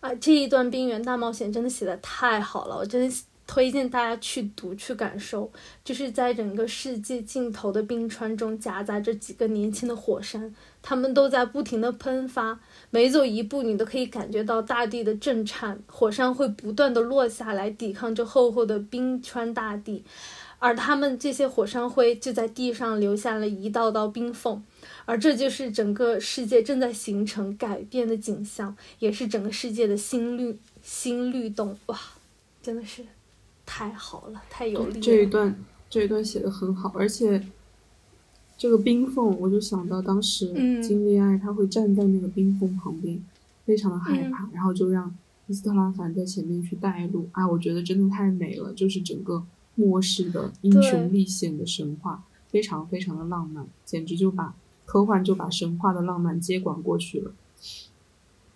[0.00, 3.16] 啊，这一段冰原大冒险真的写的太好了，我真的。
[3.48, 5.50] 推荐大家去读去感受，
[5.82, 20.04] 就是在整个世界尽头的冰川中夹杂着几个年轻的火山，他们都在不停的喷发，每走一步你都可以感觉到大地的震颤，火山会不断的落下来抵抗着厚厚的冰川大地，
[20.58, 24.62] 而他们这些火山灰就在地上留下了一道道冰缝，
[25.06, 31.98] 而这就是整个世界正在形成改变的景象，也是整个世界的新律新律动，哇，
[32.62, 33.06] 真的是。
[33.70, 35.00] 太好了，太有力了。
[35.00, 35.54] 这一段，
[35.90, 37.46] 这一段写的很好，而且
[38.56, 40.46] 这个冰缝，我就想到当时
[40.82, 43.22] 金利爱他会站在那个冰缝旁边，
[43.66, 45.14] 非常的害怕，然后就让
[45.48, 47.28] 伊斯特拉凡在前面去带路。
[47.32, 54.54] 啊，我觉得真的太美了，就是整个末世的英雄历险的神话，非常非常的浪漫，简直就把
[54.86, 57.32] 科幻就把神话的浪漫接管过去了。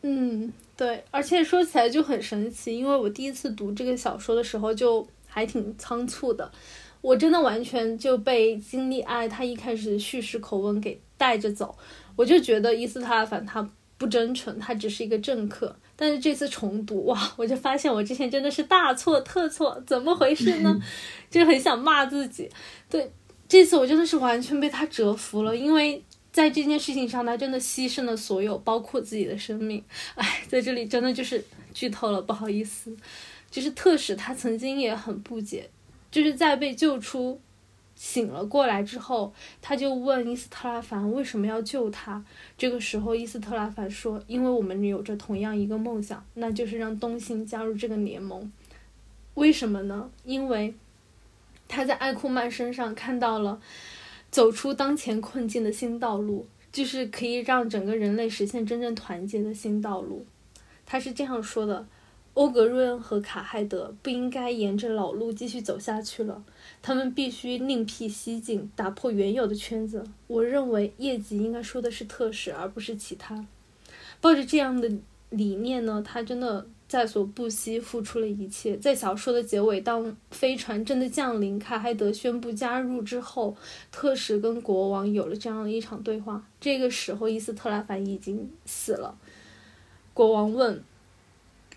[0.02, 6.50] 嗯，对，而且说起来就很神奇，因为我第一次读这个小说的时候就还挺仓促的。
[7.00, 11.76] 我真的完全就被金利爱他一开始的叙事口吻给带着走，
[12.14, 15.74] 我就觉得伊斯特拉凡他不真诚，他只是一个政客。
[15.96, 20.76] 但是这次重读哇，我就发现我之前真的是大错特错，怎么回事呢？
[21.30, 22.48] 就很想骂自己。
[22.88, 23.12] 对，
[23.48, 29.84] 这次我真的是完全被他折服了，因为在这件事情上，他真的牺牲了所有，包括自己的生命。
[30.14, 32.96] 哎，在这里真的就是剧透了，不好意思。
[33.50, 35.68] 就是特使他曾经也很不解。
[36.10, 37.38] 就是在被救出、
[37.94, 42.24] 醒了过来之后，他就问伊斯特拉凡为什么要救他。
[42.56, 48.50] 这个时候，伊斯特拉凡说：“因为我们有着同样一个梦想，那就是让东星加入这个联盟。
[49.34, 50.10] 为什么呢？
[50.24, 50.74] 因为
[51.68, 53.60] 他在艾库曼身上看到了
[54.32, 60.26] 走出当前困境的新道路，就是可以让整个人类实现真正团结的新道路。”
[60.84, 61.86] 他是这样说的。
[62.34, 66.42] 欧格瑞恩和卡海德不应该沿着老路继续走下去了，
[66.80, 70.02] 他们必须另辟蹊径，打破原有的圈子。
[70.28, 73.46] 我认为业绩应该说的是特使，而不是其他。
[74.22, 74.90] 抱着这样的
[75.28, 78.76] 理念呢，他真的在所不惜，付出了一切。
[78.76, 83.56] 在小说的结尾，当飞船真的降临，卡海德宣布加入之后，
[83.90, 86.44] 特使跟国王有了这样的一场对话。
[86.60, 89.16] 这个时候，伊斯特拉凡已经死了。
[90.12, 90.84] 国王问。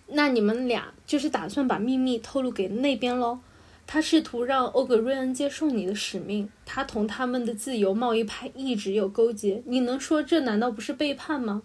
[0.07, 3.39] 那你们俩就是打算把秘密透露给那边喽？
[3.87, 9.63] 他试图让欧格瑞恩接受你的使命，他同他们的自由贸易派一直有勾结。
[9.65, 11.61] 你能说这难道不是背叛吗？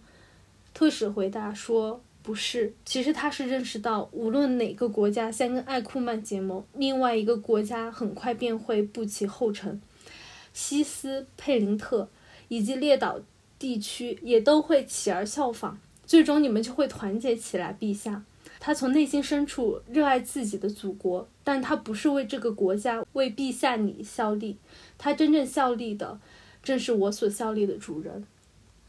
[0.72, 9.80] 特使回答说：“不是，其实他是认识到，无论哪个国家先跟艾库曼结盟，另外一个国家很快便会步其后尘。
[10.52, 12.08] 西斯佩林特
[12.48, 13.20] 以及列岛
[13.58, 18.22] 地区也都会起而效仿，最终你们就会团结起来，陛下。”
[18.60, 24.58] 他从内心深处热爱自己的祖国，但他不是为这个国家、为陛下你效力。
[24.98, 26.20] 他真正效力的，
[26.62, 28.26] 正是我所效力的主人。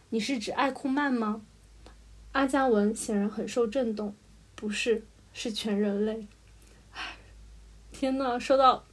[0.09, 1.41] 你是指艾库曼吗？
[2.31, 4.15] 阿加文显然很受震动。
[4.55, 6.27] 不是，是全人类。
[6.91, 7.15] 唉，
[7.91, 8.85] 天呐，说到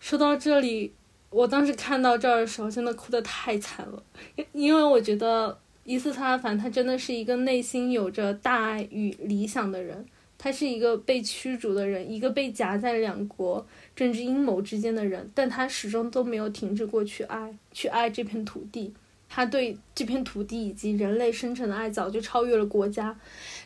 [0.00, 0.92] 说到这里，
[1.30, 4.02] 我当时看到这儿的时候，真的哭得太惨了，
[4.36, 5.58] 因因为我觉得。
[5.88, 10.04] 伊斯特拉凡，他真的是一个内心有着大爱与理想的人。
[10.36, 15.30] 他是一个被驱逐的人，一个被夹在两国政治阴谋之间的人。
[15.32, 18.92] 但他始终都没有停止过去爱，去爱这片土地。
[19.36, 23.14] 他对这片土地以及人类深沉的爱，早就超越了国家。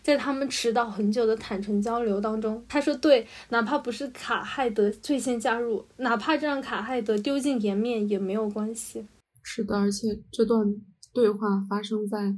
[0.02, 9.06] 在他们迟到很久的坦诚交流当中，他说：“对，哪怕不是卡亥德最先加入，哪怕这让卡亥德丢尽颜面也没有关系。”
[9.44, 10.74] 是的，而且这段。
[11.12, 12.32] 对话发生在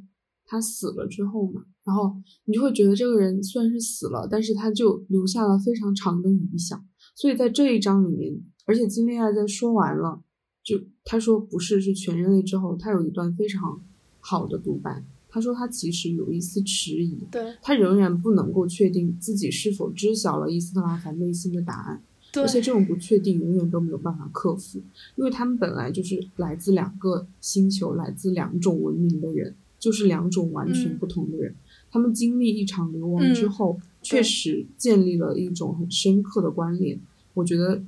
[0.47, 2.14] 他死了之后嘛，然后
[2.47, 6.83] 你就会觉得这个人虽然是死了，但是他就留下了非常长的余响。
[7.14, 10.23] 所以在这一章里面，而且金恋爱在说完了，
[10.62, 13.81] 就他说不是是全人类之后，他有一段非常
[14.20, 15.05] 好的独白。
[15.29, 22.03] 他说他其实有一丝迟疑，对他仍然不能够确定自己是否知晓了伊斯特拉凡内心的答案。
[22.35, 24.79] 而且这种不确定永远都没有办法克服，
[25.16, 31.55] 因为他们本来就是来自两个星球、来自两种文明的人，就是两种完全不同的人。
[31.90, 36.98] 他们经历一场流亡之后，确实建立了一种很深刻的关联。
[37.35, 37.83] 我觉得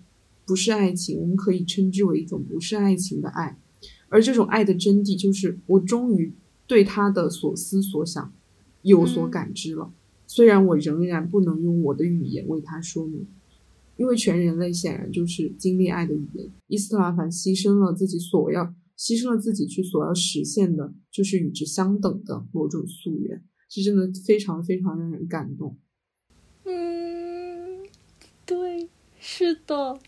[0.47, 3.59] 不是爱情，我们可以称之为一种不是爱情的爱。
[4.09, 6.35] 而这种爱的真谛，就是我终于
[6.67, 8.33] 对他的所思所想
[8.83, 9.93] 有所感知了，
[10.27, 13.27] 虽然我仍然不能用我的语言为他说明。
[13.97, 16.51] 因为全人类显然就是经历爱的语言。
[16.67, 18.65] 伊斯特拉凡牺牲了自己所要
[18.99, 25.77] 牺牲了自己去所要实现的，就是与之相等的某种夙愿，是真的非常非常让人感动。
[26.65, 27.87] 嗯，
[28.45, 28.89] 对，
[29.21, 30.01] 是的。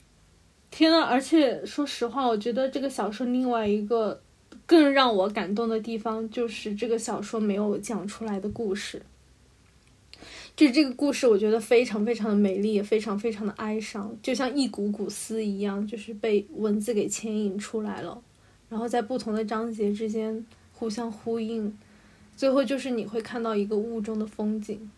[0.77, 4.21] 天呐，而且说实话，我觉得这个小说另外一个
[4.67, 9.01] 更让我感动的地方，就是这个小说没有讲出来的故事。
[10.55, 18.23] 就这个故事，我觉得非常非常的美丽，也非常非常的哀伤，就像一股股丝一样，就是被文字给牵引出来了，
[18.69, 21.75] 然后在不同的章节之间互相呼应，
[22.37, 24.91] 最后就是你会看到一个雾中的风景。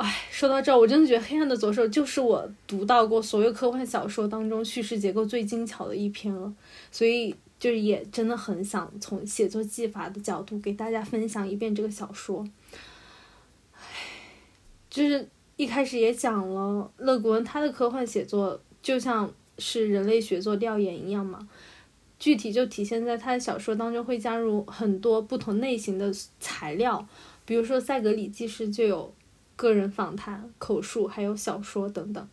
[0.00, 6.50] 哎，说到这儿，我真的觉得《黑暗的左手》就是我读到过所有科幻小说当中叙事结构最精巧的一篇了，
[6.90, 12.48] 所以就是也真的很想从写作技法的角度给大家分享一遍这个小说。
[13.74, 13.82] 唉，
[14.88, 21.46] 就是一开始也讲了，勒古恩他的科幻写作就像是人类学做调研一样嘛。
[22.18, 27.06] 具体就体现在他的小说当中会加入很多不同类型的材料，
[27.44, 29.12] 比如说赛格里记事就有
[29.60, 32.28] 个人访谈、口述，还有小说等等。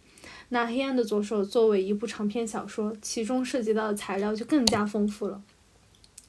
[0.47, 5.41] 那《黑暗的左手》作为一部长篇小说，其中涉及到的材料就更加丰富了。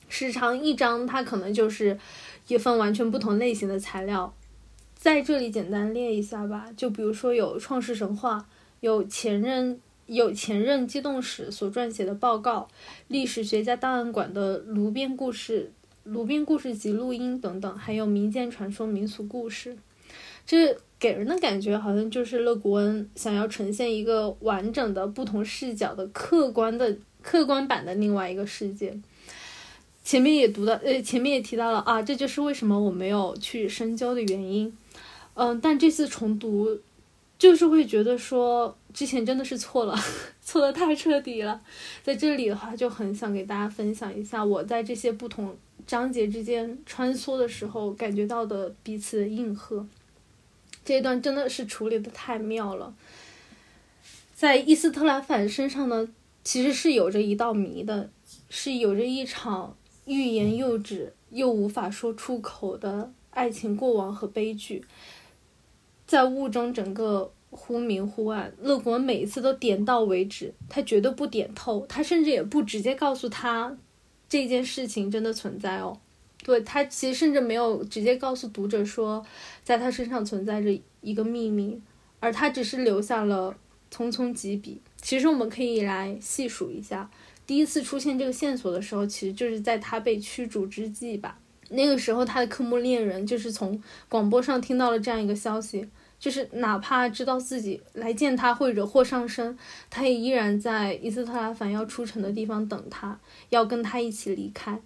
[0.09, 1.97] 时长一章，它可能就是
[2.49, 4.35] 一份完全不同类型的材料。
[4.97, 8.49] 在这里简单列一下吧，就比如说有创世神话，
[8.81, 9.81] 有前任。
[10.07, 12.67] 有前任机动史所撰写的报告，
[13.09, 15.71] 历史学家档案馆的炉边故事、
[16.05, 19.77] 炉边故事集录音等等，还有民间传说、民俗故事，
[20.47, 28.99] 这给人的感觉好像就是勒古恩想要呈现一个完整的、不同视角的客观的、客观版的另外一个世界。
[30.03, 34.73] 前面也读到，呃，前面也提到了啊，这就是为什么我没有去深究的原因。
[35.35, 36.81] 嗯，但这次重读。
[37.39, 39.97] 就是会觉得说之前真的是错了，
[40.43, 41.61] 错的太彻底了。
[42.03, 49.87] 在这里的话，就很想给大家分享一下我在这些不同章节之间穿梭的时候感觉到的彼此的应和。
[50.89, 52.95] 这一段真的是处理的太妙了。
[54.35, 56.09] 在伊斯特拉凡身上呢，
[56.43, 58.09] 其实是有着一道谜的，
[58.49, 59.77] 是有着一场
[60.07, 64.83] 欲言又止又无法说出口的爱情过往和悲剧。
[66.07, 68.55] 在雾中，整个忽明忽暗。
[68.59, 73.77] 乐国每一次都点到为止，他绝对不点透，他甚至也不直接告诉他
[74.27, 76.01] 这件事情真的存在哦。
[76.49, 79.23] 对他其实甚至没有直接告诉读者说，
[79.63, 81.79] 在他身上存在着一个秘密，
[82.21, 83.55] 而他只是留下了
[83.93, 84.81] 匆匆几笔。
[85.03, 87.11] 其实我们可以来细数一下，
[87.47, 91.39] 第一次出现这个线索的时候，其实就是在他被驱逐之际吧。
[91.69, 93.79] 那个时候，他的科目恋人就是从
[94.09, 95.87] 广播上听到了这样一个消息。
[96.19, 99.57] 就是哪怕知道自己来见他会惹祸上身，
[99.91, 103.21] 他也依然在伊斯特拉凡要出城的地方等他，
[103.51, 104.81] 要跟他一起离开。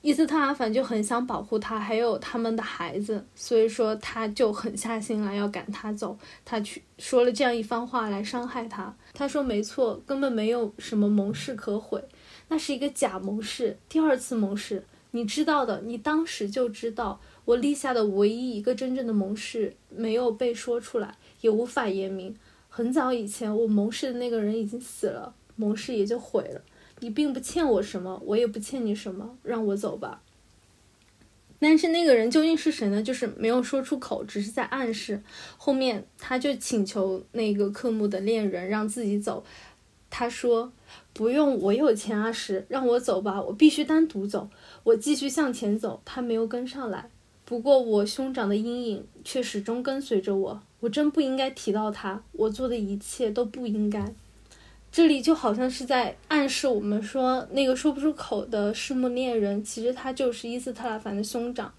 [0.00, 6.16] 伊斯特拉凡就很想保护他，还有他们的孩子，所以说他就狠下心来要赶他走。
[6.44, 8.94] 他去说了这样一番话来伤害他。
[9.12, 12.02] 他说：“没错，根本没有什么盟誓可毁，
[12.46, 22.36] 那是一个假盟誓，第二次盟誓，你知道的，你当时就知道。”我立下的唯一一个真正的盟誓没有被说出来，也无法言明。
[22.68, 26.60] 很早以前，我盟誓的那个人已经死了，盟誓也就毁了。
[27.00, 30.22] 你并不欠我什么，我也不欠你什么，让我走吧。
[31.60, 33.02] 但是那个人究竟是谁呢？
[33.02, 35.20] 就是没有说出口，只是在暗示。
[35.56, 39.44] 后面他就请求那个科目的恋人让自己走。
[40.10, 40.72] 他说
[41.12, 44.48] ：“不用，我有钱啊，时让我走吧，我必须单独走。”
[44.84, 47.10] 我继续向前走，他没有跟上来。
[47.44, 50.62] 不过，我兄长的阴影却始终跟随着我。
[50.80, 54.14] 我真不应该提到他，我做的一切都不应该。
[54.90, 61.72] 这里就好像是在暗示我们说，那个说不出口的拭目恋人，其实他就是伊斯特拉凡的兄长。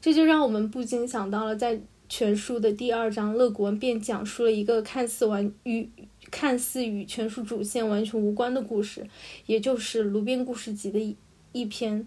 [0.00, 5.88] 这就让我们不禁想到了，在全书的第二章，勒古恩便讲述了一个看似完与
[6.30, 9.06] 看似与全书主线完全无关的故事，
[9.46, 11.16] 也就是《炉边故事集》的一
[11.52, 12.06] 一篇。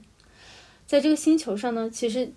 [0.86, 2.32] 在这个星球上呢，其实。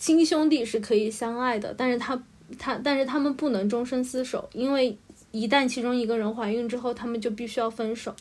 [0.00, 2.22] 亲兄弟是可以相爱的，但是他
[2.56, 4.96] 他但是他们不能终身厮守，因为
[5.30, 8.14] 一旦其中一个人怀孕之后，他们就必须要分手。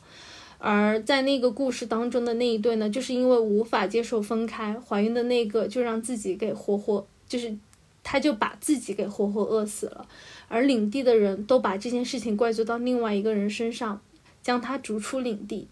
[0.58, 7.55] 而在那个故事当中的那一对呢，就是因为无法接受分开，怀孕的那个就让自己给活活，就是
[8.03, 10.08] 他就把自己给活活饿死了。
[10.47, 14.01] 而领地的人都把这件事情怪罪到另外一个人身上，
[14.41, 15.68] 将他逐出领地。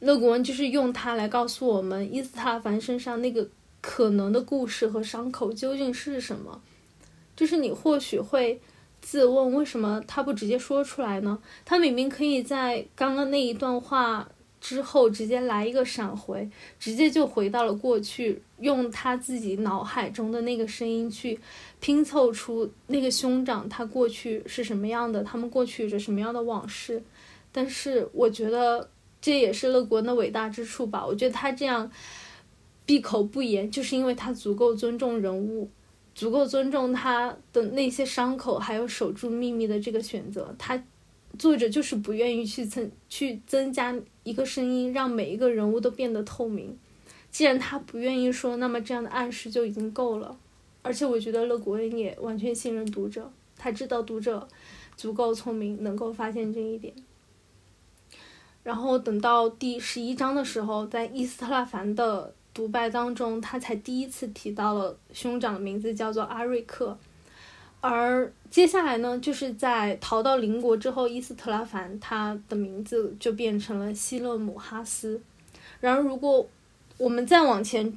[0.00, 3.48] 勒古恩就是用他来告诉我们伊斯塔凡身上那个。
[3.84, 6.62] 可能的故事和伤口究竟是什么？
[7.34, 8.60] 就是你或许会
[9.02, 11.38] 自问，为什么他不直接说出来呢？
[11.66, 14.26] 他明明可以在刚刚那一段话
[14.60, 16.48] 之后直接来一个闪回，
[16.78, 21.38] 直接就回到了过去，用他自己脑海中的那个声音去
[21.80, 27.02] 拼凑出那个兄长他过去是什么样的，他们过去有着什么样的往事。
[27.50, 28.88] 但是我觉得
[29.20, 31.04] 这也是乐国的伟大之处吧。
[31.04, 31.90] 我觉得他这样。
[32.84, 35.70] 闭口不言，就是因为他足够尊重人物，
[36.14, 40.54] 足够尊重他的那些伤口，还有守住秘密的这个选择。
[40.58, 40.82] 他
[41.38, 46.76] 作者就是不愿意去增去增加一个声音，让每一个人物都变得透明。
[47.30, 50.36] 既然他不愿意说，那么这样的暗示就已经够了。
[50.82, 54.46] 而且我觉得勒古恩也完全信任读者，他知道读者
[54.96, 56.92] 足够聪明，能够发现这一点。
[58.62, 66.96] 然后等到第十一章的时候，在伊斯特拉凡的独白当中，他才第一次提到了兄长的名字叫做阿瑞克。
[67.80, 75.20] 而接下来呢，就是在逃到邻国之后，伊斯特拉凡他的名字就变成了希勒姆哈斯。
[75.80, 76.46] 然而，如果
[76.98, 77.92] 我们再往前，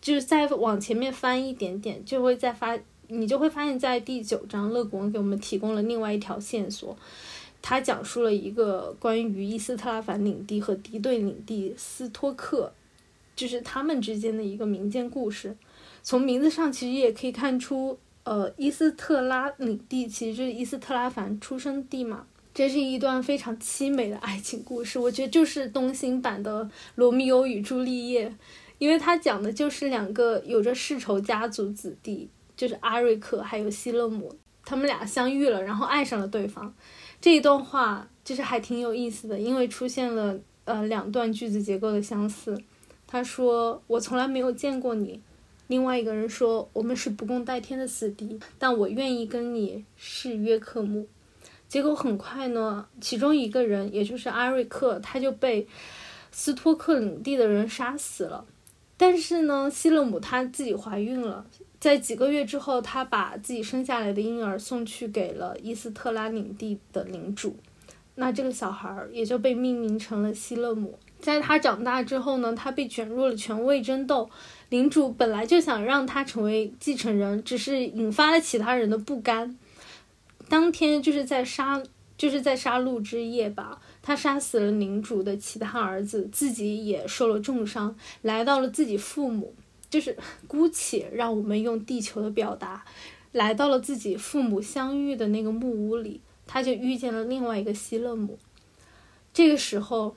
[0.00, 2.76] 就是再往前面翻一点点，就会再发，
[3.06, 6.96] 你就会发现，在第九章，勒古恩给我们提供了另外一条线索，
[7.60, 12.72] 他讲述了一个关于伊斯特拉凡领地和敌对领地斯托克，
[13.34, 15.56] 就是他们之间的一个民间故事。
[16.02, 17.98] 从名字上，其实也可以看出。
[18.24, 22.24] 呃，伊斯特拉领地其实就是伊斯特拉凡出生地嘛，
[22.54, 24.96] 这是一段非常凄美的爱情故事。
[24.96, 26.64] 我觉得就是东星版的
[26.94, 28.28] 《罗密欧与朱丽叶》，
[28.78, 34.32] 因为它讲的就是两个有着世仇家族子弟，就是阿瑞克还有希勒姆，
[34.64, 36.72] 他们俩相遇了，然后爱上了对方。
[37.20, 42.56] 这一段话就是还挺有意思的，因为出现了呃两段句子结构的相似。
[43.12, 45.20] 他说：“我从来没有见过你。”
[45.68, 51.06] 另外一个人说：“我们是不共戴天的死敌，但我愿意跟你誓约克木。”
[51.68, 55.68] 结果很快呢，其中一个人，也就是阿瑞克，他就被
[56.30, 58.46] 斯托克领地的人杀死了。
[58.96, 61.44] 但是呢，希勒姆她自己怀孕了，
[61.78, 67.56] 在几个月之后，她把自己生下来的婴儿送去给了伊斯特拉领地的领主，
[68.14, 70.98] 那这个小孩也就被命名成了希勒姆。
[71.22, 74.28] 在他长大之后呢，他被卷入了权位争斗。
[74.68, 79.56] 领主本来就想让他成为继承人，只是引发了其他人的不甘。
[80.48, 81.82] 当天就是在杀，
[82.18, 89.54] 就是在杀戮之夜吧，他杀死了领主的其他儿子，自己也受了重伤，来到了自己父母，
[89.90, 90.16] 就是
[90.48, 92.84] 姑且让我们用地球的表达，
[93.32, 98.38] 来到了自己父母相遇的那个木屋里，他就遇见了另外一个希勒姆。
[99.34, 100.16] 这个时候，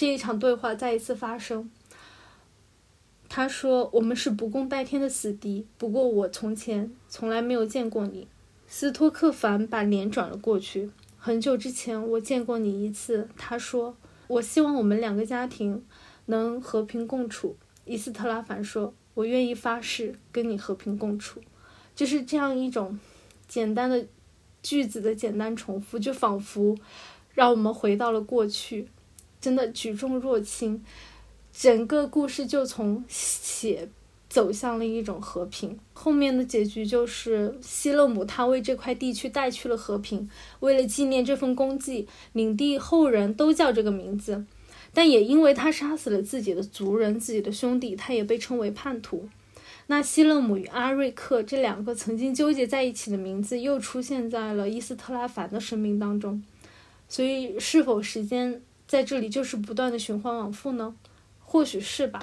[0.00, 1.70] 这一场对话再一次发生。
[3.28, 5.66] 他说：“我们是不共戴天的死敌。
[5.76, 8.26] 不过我从前从来没有见过你。”
[8.66, 10.90] 斯托克凡把脸转了过去。
[11.18, 13.28] 很久之前我见过你一次。
[13.36, 13.94] 他说
[14.26, 15.84] ：“我希望我们两个家庭
[16.24, 21.42] 能和平共处。”伊斯特拉凡说：“我愿意发誓跟你和平共处。”
[21.94, 22.98] 就是这样一种
[23.46, 24.06] 简单的
[24.62, 26.74] 句子的简单重复，就仿佛
[27.34, 28.88] 让我们回到了过去，
[29.40, 30.84] 真的举重若轻。
[31.52, 33.88] 整个故事就从血
[34.28, 35.78] 走向了一种和平。
[35.92, 40.30] 后面的结局就是希勒姆他为这块地区带去了和平。
[40.60, 44.44] 为了纪念这份功绩，领地后人都叫这个名字。
[44.92, 49.28] 但也因为他杀死了自己的族人、自己的兄弟，他也被称为叛徒。
[49.86, 56.42] 那希勒姆与阿瑞克这两个曾经纠结在一起的名字，又出现在了伊斯特拉凡的生命当中。
[57.08, 60.96] 所以，是否时间在这里就是不断的循环往复呢？
[61.38, 62.20] 或许是吧，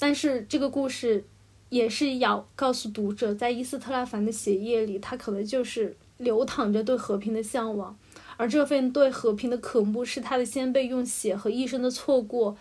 [0.00, 1.24] 但是这个故事
[1.68, 7.96] 也是要告诉读者，在伊斯特拉凡的血液里，他可能就是流淌着对和平的向往，
[8.36, 12.56] 而这份对和平的渴慕，是他的先辈用血和一生的错过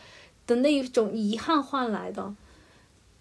[0.45, 2.35] 的那一种遗憾换来的。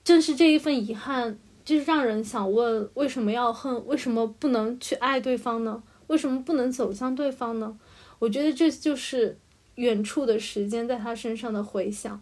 [0.05, 3.87] 正是这一份遗憾，就是让人想问：为什么要恨？
[3.87, 5.82] 为什么不能去爱对方呢？
[6.09, 7.78] 为什么不能走向对方呢？
[8.18, 9.39] 我觉得这就是
[9.77, 12.20] 远处的时间在他身上的回响。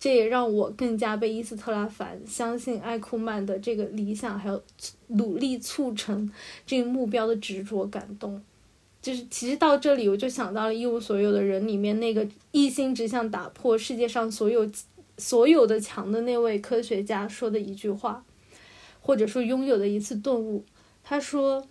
[0.00, 4.60] 这也让我更加被伊斯特拉凡相信艾库曼的这个理想，还有
[5.06, 6.28] 努力促成
[6.66, 8.42] 这个目标的执着感动。
[9.00, 14.68] 就是其实到这里，我就想到了《一无所有的人》里面那个一心只想打破世界上所有
[15.18, 18.24] 所有的墙的那位科学家说的一句话，
[19.00, 20.64] 或者说拥有的一次顿悟。
[21.04, 21.64] 他说。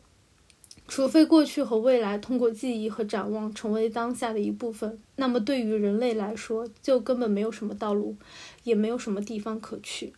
[0.91, 8.13] 除非过去和未来通过记忆和展望成为当下的一部分，那么对于人类来说，就根本没有什么道路，
[8.65, 10.11] 也没有什么地方可去。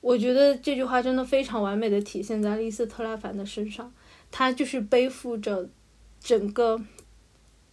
[0.00, 3.92] 我觉得这句话真的非常完美的体现在丽斯特拉凡的身上，
[4.30, 5.68] 他就是背负着
[6.20, 6.80] 整个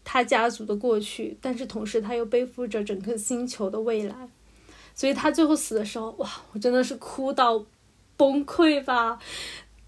[0.03, 4.28] 他家族的过去，但是同时他又背负着整个星球的未来，
[4.95, 7.63] 所以他最后死的时候，哇，我真的是哭到
[8.18, 9.20] 崩溃吧。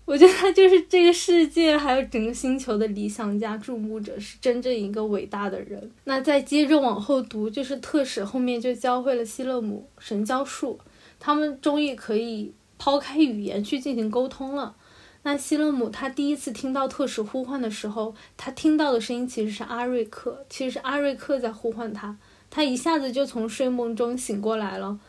[0.10, 5.92] 我觉得他就是这个世界，还有整个星球的理想家、注目者，是真正一个伟大的人。
[6.06, 10.80] 那再接着往后读，就是特使后面就教会了希勒姆神教术，
[11.20, 14.76] 他们终于可以抛开语言去进行沟通了。
[15.22, 22.18] 那希勒姆他第一次听到特使呼唤的时候，他听到的声音其实是阿瑞克，其实是阿瑞克在呼唤他，
[22.50, 25.00] 他一下子就从睡梦中醒过来了。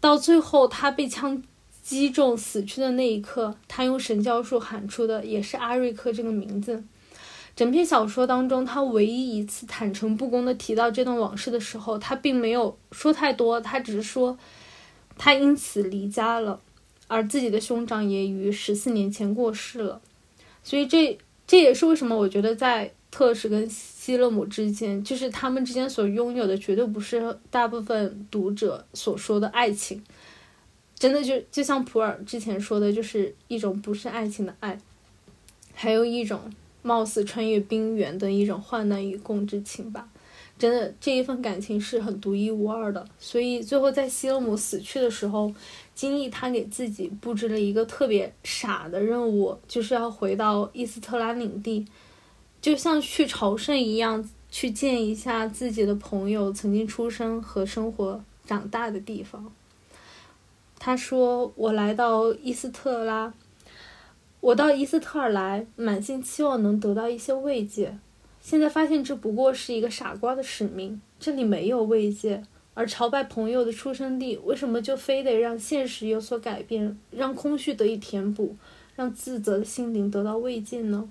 [0.00, 1.44] 到最后，他被枪。
[1.82, 6.82] 击中死去的那一刻，他用神教术喊出的也是阿瑞克这个名字。
[7.54, 14.38] 整篇小说当中，他唯一一次坦诚不公的提到这段往事的时候，他并没有说太多，他只是说
[15.18, 16.58] 他因此离家了，
[17.08, 20.00] 而自己的兄长也于十四年前过世了。
[20.64, 30.02] 所以这这也是为什么我觉得在特使跟希勒姆之间，就是他们之间所拥有的，绝对不是大部分读者所说的爱情。
[31.02, 34.78] 真的就就像普尔之前说的，就是一种不是爱情的爱，
[35.74, 36.40] 还有一种。
[36.84, 40.08] 貌似穿越冰原的一种患难与共之情吧，
[40.58, 43.06] 真的这一份感情是很独一无二的。
[43.20, 45.54] 所以最后在希勒姆死去的时候，
[45.94, 51.86] 金毅他给自己布置了一个特别傻的任务，就是要回到伊斯特拉领地，
[52.60, 59.52] 就像去朝圣一样，去见一下自己的朋友曾经出生和生活长大的地方。
[60.84, 63.32] 他说：“我来到伊斯特拉。”
[64.42, 67.96] 我到伊斯特尔来，满心期望能得到一些慰藉，
[68.40, 71.00] 现在发现这不过是一个傻瓜的使命。
[71.20, 72.42] 这里没有慰藉，
[72.74, 78.56] 而朝拜朋友的出生地，为什么就非得让现实有所改变，让空虚得以填补，
[78.96, 81.08] 让自责的心灵得到慰藉呢？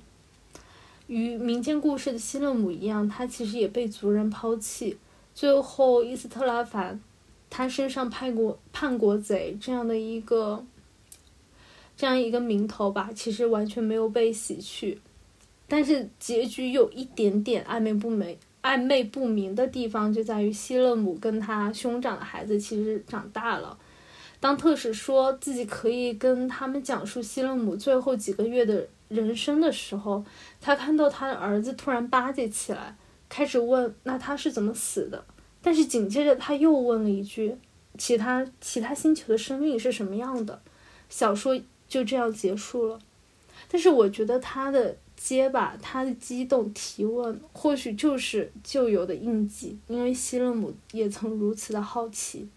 [1.07, 4.97] 与民间故事的希勒姆一样，他其实也被族人抛弃。
[5.34, 6.99] 最后，伊斯特拉凡，
[7.51, 10.65] 他身上叛国叛国贼这样的一个。
[11.97, 14.99] 这样一个名头吧，其实完全没有被洗去，
[15.67, 23.77] 但是结局有一点点暧昧不明、暧昧不明的地方，就在于希勒姆跟他兄长的孩子其实长大了。
[24.39, 30.25] 当特使说自己可以跟他们讲述希勒姆最后几个月的人生的时候，
[30.59, 32.95] 他看到他的儿子突然巴结起来，
[33.29, 35.23] 开始问那他是怎么死的，
[35.62, 37.55] 但是紧接着他又问了一句：
[37.97, 40.62] 其他其他星球的生命是什么样的？
[41.09, 41.62] 小说。
[41.91, 42.97] 就这样结束了，
[43.70, 52.47] 但是我觉得他的结巴，他的激动提问，或许就是旧有的印记，因为希勒姆也曾如此的好奇。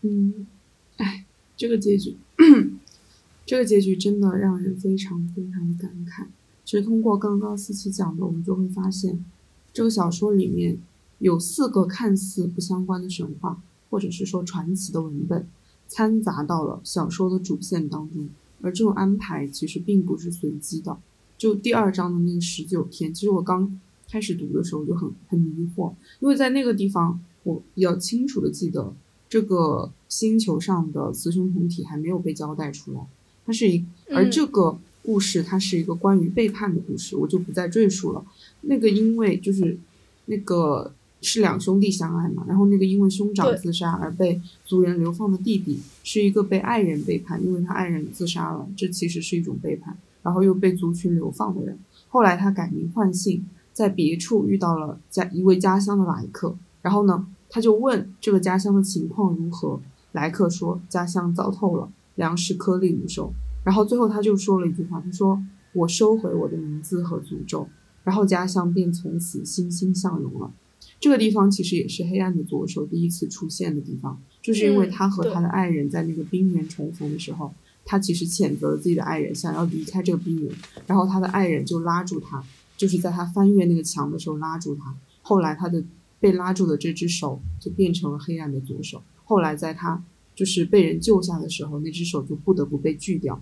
[0.00, 0.48] 嗯，
[0.96, 1.24] 哎，
[1.56, 2.16] 这个结局，
[3.46, 6.26] 这个结局真的让人非常非常的感慨。
[6.64, 9.24] 其实通过刚刚思琪讲的，我们就会发现，
[9.72, 10.76] 这个小说里面
[11.18, 13.60] 有四个看似不相关的神话，
[13.90, 15.46] 或者是说传奇的文本。
[15.90, 18.28] 掺杂到了小说的主线当中，
[18.60, 20.94] 而这种安排其实并不是随机的。
[21.38, 28.92] 就第二章的那个十九天，其实我刚开始读的时候就很很迷惑，因为在那个地方我比较清楚的记得，
[29.30, 33.00] 这个星球上的雌雄同体还没有被交代出来，
[33.46, 38.22] 它是一，而这个故事它是一个关于背叛的故事，我就不再赘述了。
[38.60, 39.78] 那个因为就是
[40.26, 40.92] 那个。
[41.20, 51.76] 是两兄弟相爱嘛，然后那个因为兄长自杀而被族人流放的弟弟，是一个被爱人背叛，因为他爱人自杀了，这其实是一种背叛，然后又被族群流放的人。
[52.08, 59.80] 后来他改名换姓，在别处遇到了家一位家乡的来客，然后呢，他就问这个家乡的情况如何，
[60.12, 63.32] 来客说家乡糟透了，粮食颗粒无收，
[63.64, 65.42] 然后最后他就说了一句话，他说
[65.72, 67.68] 我收回我的名字和诅咒，
[68.04, 70.52] 然后家乡便从此欣欣向荣了。
[71.00, 80.52] 这个地方其实也是黑暗的左手第一次出现的地方，就是因为他和他的爱人在那个冰原重逢的时候，他其实谴责了自己的爱人，想要离开这个冰原，
[80.86, 82.42] 然后他的爱人就拉住他，
[82.76, 84.92] 就是在他翻越那个墙的时候拉住他，
[85.22, 85.82] 后来他的
[86.18, 90.02] 被拉住的这只手就变成了黑暗的左手，后来在他
[90.34, 93.40] 就是被人救下的时候，那只手就不得不被锯掉，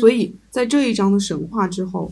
[0.00, 2.10] 所以在这一章的神话之后，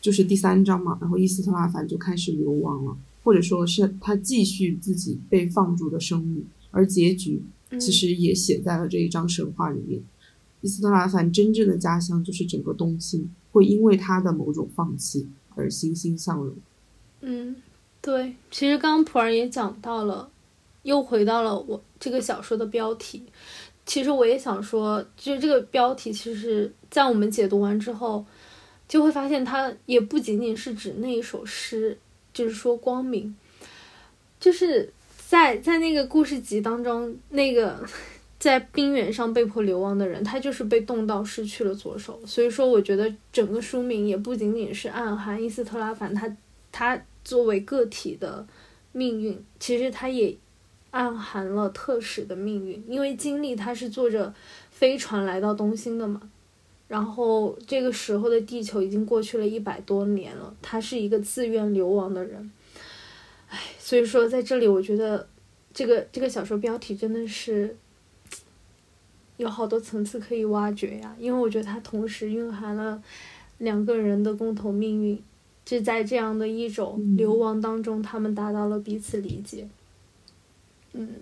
[0.00, 2.96] 就是第三章嘛，然后伊斯特拉凡就开始流亡了。
[3.28, 7.42] 或者说是他继续自己被放逐的生命，而结局
[7.78, 10.00] 其实也写在了这一章神话里面。
[10.62, 16.56] 伊斯特拉凡真正的家乡就是整个东星，会因为他的某种放弃而欣欣向荣。
[17.20, 17.56] 嗯，
[18.00, 20.30] 对，其实刚刚普尔也讲到了，
[20.84, 23.24] 又回到了我这个小说的标题。
[23.84, 28.24] 其实我也想说，就是这个标题，其实在我们解读完之后，
[28.88, 31.98] 就会发现它也不仅仅是指那一首诗。
[32.32, 33.34] 就是说，光明，
[34.38, 34.92] 就是
[35.26, 37.78] 在在那个故事集当中，那个
[38.38, 42.20] 在冰原上被迫流亡的人，他就是被冻到失去了左手。
[42.24, 46.36] 所以说，我觉得整个书名也不仅仅是暗含伊斯特拉凡他
[46.70, 48.46] 他作为个体的
[48.92, 50.36] 命运，其实他也
[50.90, 54.32] 暗含了特使的命运，因为经历他是坐着
[54.70, 56.22] 飞船来到东星的嘛。
[56.88, 62.50] 然后这个时候的地球已经过去了一百多年了，他是一个自愿流亡的人，
[63.50, 65.28] 唉，所以说在这里，我觉得
[65.72, 67.76] 这个这个小说标题真的是
[69.36, 73.02] 有好多层次可以挖掘呀，因为我觉得它同时蕴含了
[73.58, 75.22] 两个人的共同命运，
[75.64, 79.68] 就在这样的一种流亡当中，他们达到了彼此理解。
[80.94, 81.16] 嗯，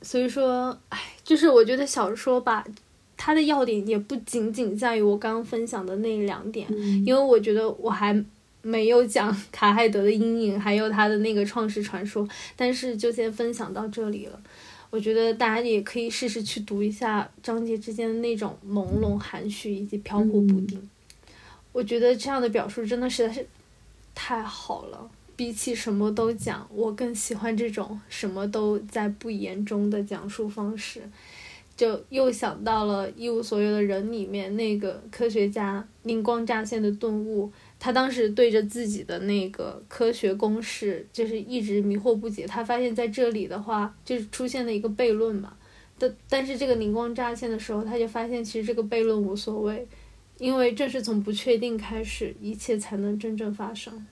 [0.00, 2.64] 所以说，哎，就是我觉得小说吧，
[3.22, 6.66] 它的要点也不仅仅在于我刚刚分享的那两点，
[7.04, 8.24] 因为我觉得我还
[8.62, 14.40] 没有讲 卡海德的阴影，还有他的那个创世传说，但是就先分享到这里了。
[14.88, 20.88] 我觉得大家也可以试试去读一下章节之间的那种朦胧含蓄以及飘忽不定。
[21.72, 23.46] 我觉得这样的表述真的实在是
[24.14, 25.10] 太好了。
[25.36, 31.02] 比起什么都讲，我更喜欢这种什么都在不言中的讲述方式。
[31.80, 42.46] 就又想到了《一无所有的人》里面那个科学家灵光乍现的顿悟，他当时对着自己的那个科学公式，就是一直迷惑不解。
[42.46, 45.54] 他发现在这里的话，就是出现了一个悖论嘛。
[45.98, 49.88] 但但是这个灵光乍现的时候，他就发现其实这个悖论无所谓，
[50.36, 54.06] 因为正是从不确定开始，一切才能真正发生。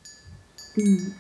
[0.77, 1.12] 嗯，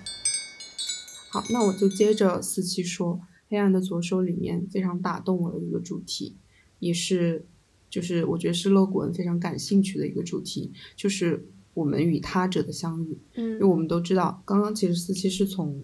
[1.28, 3.16] 好，那我就接着四七说，
[3.48, 6.36] 《黑暗的左手》里面非常打动我的一个主题，
[6.78, 7.44] 也是，
[7.90, 13.18] 就是我觉得是勒古恩非常感兴趣的一个主题，就是我们与他者的相遇。
[13.34, 15.82] 嗯，因为我们都知道，刚刚其实四七是从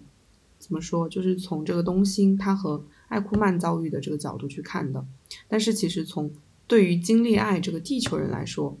[0.59, 5.05] 怎么说，就是从这个东兴他和艾库曼遭遇的这个角度去看的，
[5.47, 6.31] 但是其实从
[6.67, 8.77] 对于经历爱这个地球人来说，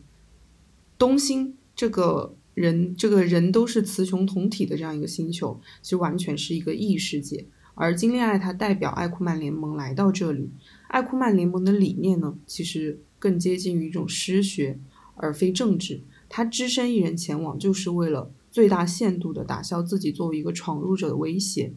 [0.97, 2.35] 东兴这个。
[2.55, 7.45] 人这个人都是雌雄同体的这样一个星球，其实完全是一个异世界。
[7.75, 10.49] 而金恋爱它代表艾库曼联盟来到这里，
[10.87, 14.79] 艾库曼联盟的理念呢，其实更接近于一种诗学
[15.15, 16.01] 而非政治。
[16.27, 21.71] 他只身一人前往，就是为了最大限度地打消自己作为一个闯入者的威胁。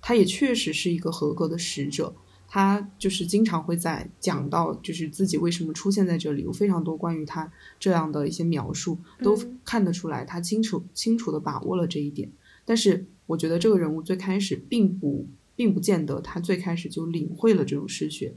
[0.00, 2.14] 他也确实是一个合格的使者。
[2.50, 12.30] 他就是经常会在讲到，就是自己为什么出现在这里，有非常多关于他这样的一些描述，都看得出来，他清楚清楚地把握了这一点。
[12.64, 15.26] 但是我觉得这个人物最开始并不
[15.58, 18.32] 并不见得他最开始就领会了这种失学。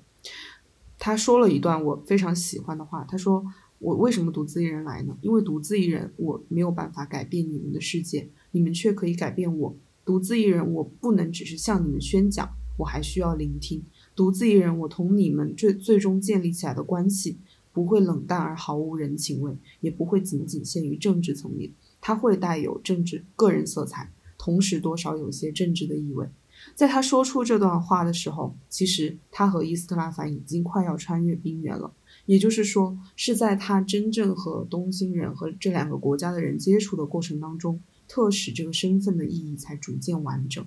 [0.97, 3.45] 他说了一段我非常喜欢的话，他说
[3.77, 5.15] ：“我为什么独自一人来呢？
[5.21, 9.75] 因为独自一人我没有办法改变你们的世界，你们却可以改变我。
[10.03, 13.83] 独自一人我不能只是向你们宣讲，我还需要聆听。”
[14.17, 17.37] 独自一人，我同你们最最终建立起来的关系
[17.71, 21.69] 不会冷淡而毫无人情味，也不会仅仅限于政治层面，
[22.01, 26.27] 它会带有政治个人色彩，同时多少有些政治的意味。
[26.75, 31.93] 在他说出这段话的时候，其实他和伊斯特拉凡已经快要穿越冰原了，
[32.25, 40.65] 也就是说，是在他真正和东京人和这两个国家的人接触的过程当中，特使这个身份的意义才逐渐完整。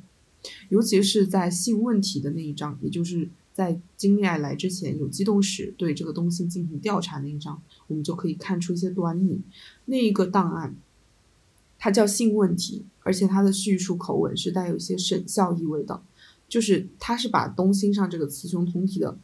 [0.68, 9.40] 尤其是在性问题的那一章，也就是在金利爱来之前，有机动史对这个东西进行调查那一章，我们就可以看出一些端倪。
[9.86, 10.76] 那一个档案，
[11.84, 16.00] 它叫性问题，而且它的叙述口吻是带有一些审笑意味的，
[16.48, 19.18] 就是它是把东兴上这个雌雄同体的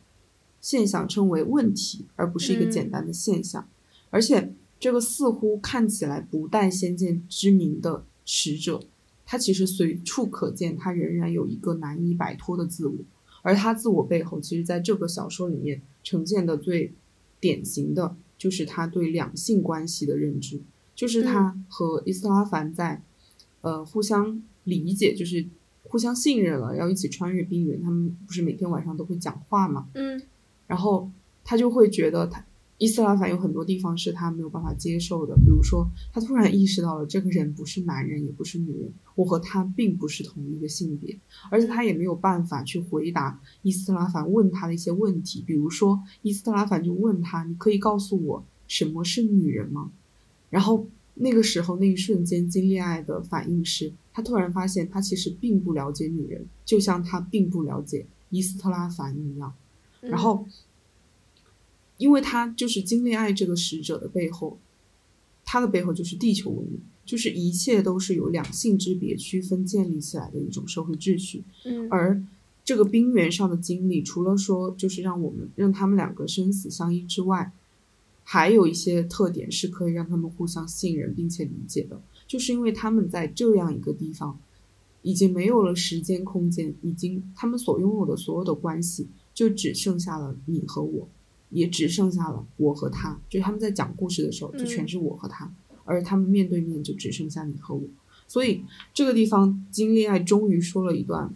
[0.60, 3.66] 现象称为问题，而不是一个简单的现象。
[4.10, 8.82] 而且这个似乎看起来不带先见之明的使者。
[9.24, 12.94] 他其实随处可见，他仍然有一个难以摆脱的自我，
[13.40, 16.92] 而他自我背后，其实在这个小说里面呈现的最
[17.40, 20.60] 典型的就是他对两性关系的认知，
[21.00, 23.02] 就是他和伊斯特拉凡在，
[23.62, 25.46] 呃，互相理解，就是
[25.84, 30.20] 互相信任了，要一起穿越冰原，他们不是每天晚上都会讲话嘛，嗯，
[30.66, 31.10] 然后
[31.42, 32.44] 他就会觉得他。
[32.76, 41.18] 伊斯拉凡有很多地方是他没有办法接受的，比如说，他突然意识到了这个人不是男人，也不是女人，我和他并不是同一个性别，
[41.50, 49.92] 而且他也没有办法去回答伊斯拉凡问他的一些问题，比如说，伊斯拉凡就问他：“你可以告诉我什么是女人吗？”
[50.50, 59.54] 然后那个时候那一瞬间，金恋爱的反应是他突然发现他其实并不了解女人，就像他并不了解伊斯特拉凡一样，
[60.00, 60.46] 然后。
[61.98, 64.58] 因为他就是金恋爱这个使者的背后，
[65.44, 71.44] 他的背后就是地球文明，就是一切都是由两性之别区分建立起来的一种社会秩序。
[71.66, 72.24] 嗯，而
[72.64, 77.52] 这个冰原上的经历，除了说就是让我们让他们两个生死相依之外，
[78.32, 84.38] 还有一些特点是可以让他们互相信任并且理解的，就是因为他们在这样一个地方，
[85.02, 91.08] 已经没有了时间空间，已经他们所拥有的所有的关系就只剩下了你和我。
[91.48, 95.52] 也只剩下了我和他，就他们在讲故事的时候，就全是我和他，
[95.84, 97.82] 而他们面对面就只剩下你和我。
[98.28, 98.62] 所以
[98.94, 101.34] 这个地方，金恋爱终于说了一段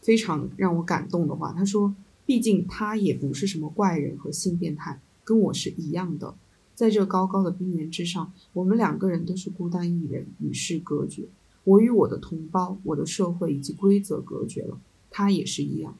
[0.00, 1.52] 非常让我感动的话。
[1.52, 1.92] 他说
[2.24, 6.34] ：“毕竟他也不是什么怪人和性变态，跟我是一样的，
[6.74, 11.24] 在这高高的冰原之上，我们两个人都是孤单一人，与世隔绝。
[11.64, 15.94] 我与我的同胞、我的社会以及规则隔绝了，他也是一样。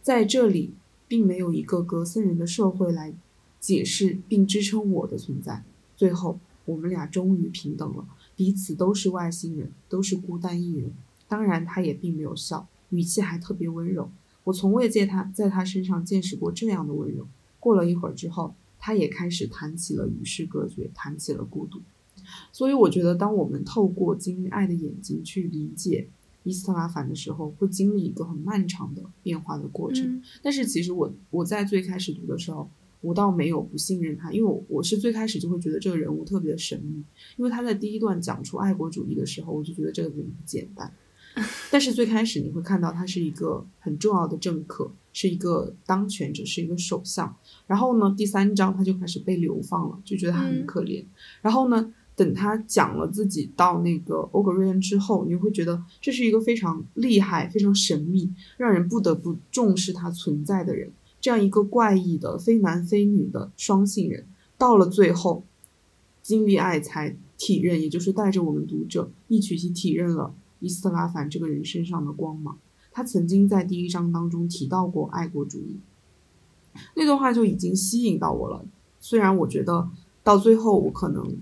[0.00, 0.72] 在这里，
[1.08, 3.12] 并没有一个格森人的社会来
[3.58, 5.64] 解释并支撑我的存在。
[5.96, 8.06] 最后，我们俩终于平等了，
[8.36, 10.92] 彼此都是外星人，都是孤单一人。
[11.28, 14.10] 当然，他也并没有笑，语气还特别温柔。
[14.44, 17.26] 我从未见他在他身上见识过这样的温柔。
[17.58, 21.80] 过了一会儿之后，他也开始谈起了与世隔绝，谈起了孤独。
[22.52, 26.08] 所以，我觉得，当我们透过经历爱的眼睛去理解
[26.42, 30.16] 伊斯特拉凡的时候，会经历一个很漫长的变化的过程。
[30.16, 32.70] 嗯但是，其实我我在最开始读的时候，
[33.00, 37.02] 我倒没有不信任他，因为我我是最开始就会觉得这个人物特别的神秘，
[37.36, 40.92] 因为他在第一段讲出爱国主义的时候，我就觉得这个人不简单。
[41.70, 47.34] 但是最开始你会看到他是一个很重要的政客，是一个当权者，是一个首相。
[47.66, 51.04] 然后呢，第三章他就开始被流放了，就觉得他很嗯可怜。
[51.40, 60.90] 然后呢，等他讲了自己到那个欧格瑞恩之后，你会觉得这是一个非常厉害、非常神秘，让人不得不重视他存在的人。
[61.20, 64.26] 这样一个怪异的非男非女的双性人，
[64.58, 65.44] 到了最后，
[66.22, 72.56] 金利爱才体认，也就是带着我们读者一起去体认了伊斯特拉凡这个人身上的光芒。
[72.92, 75.78] 他曾经在第一章当中提到过爱国主义，
[76.96, 78.64] 那段话就已经吸引到我了。
[78.98, 79.88] 虽然我觉得
[80.22, 81.36] 到最后我可能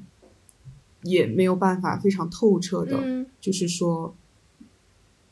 [1.03, 4.15] 也没有办法非常透彻的，嗯就是说，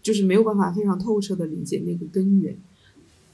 [0.00, 2.56] 就是没有办法非常透彻的理解那个根源。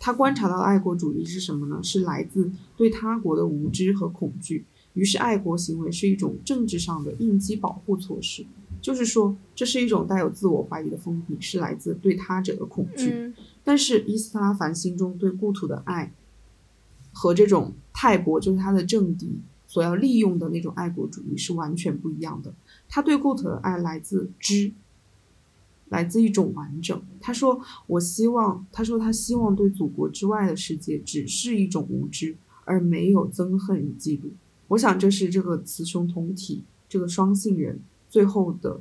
[0.01, 1.81] 他观察到的爱国主义是什么呢？
[1.83, 4.65] 是来自对他国的无知和恐惧。
[4.95, 8.45] 于是，爱国行为是一种政治上的应激保护措施，
[8.83, 13.11] 就是说，这是一种带有自我怀疑的封闭，是来自对他者的恐惧。
[13.15, 16.13] 嗯但是伊斯特拉凡心中对故土的爱，
[17.13, 22.53] 和这种泰国就是他的政敌所要利用的那种爱国主义是完全不一样的。
[22.89, 24.73] 他对故土的爱来自知，
[25.91, 27.01] 来自一种完整。
[27.21, 34.25] 他说：“我希望，他说他希望对祖国之外的世界只是一种无知，而没有憎恨与嫉妒。”
[34.67, 37.79] 我想这是这个雌雄同体这个双性人
[38.13, 38.79] 最后的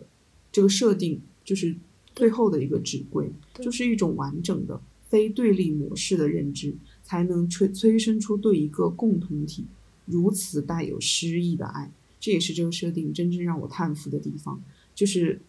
[0.51, 1.73] 这个设定，就是
[2.13, 9.65] 最后的一个指归，就是一种完整的非对立模式的认知，才能催催生出对一个共同体
[10.05, 11.89] 如此带有诗意的爱。
[12.19, 14.61] 这也是这个设定真正让我叹服的地方，
[14.93, 15.41] 就是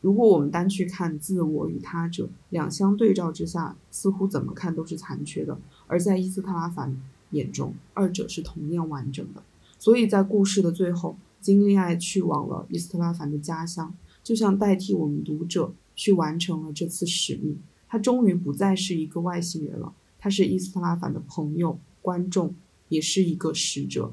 [0.00, 5.58] 如果我们单去看自我与他者两相对照之下，似乎怎么看都是残缺的；
[5.88, 6.96] 而在伊斯特拉凡
[7.32, 9.42] 眼中，二者是同样完整的。
[9.78, 17.58] 所以在故事的最后，金利爱去往了伊斯特拉凡的家乡，就像代替我们读者去完成了这次使命。
[17.88, 22.54] 他终于不再是一个外星人了，他是伊斯特拉凡的朋友、观众，
[22.88, 24.12] 也是一个使者，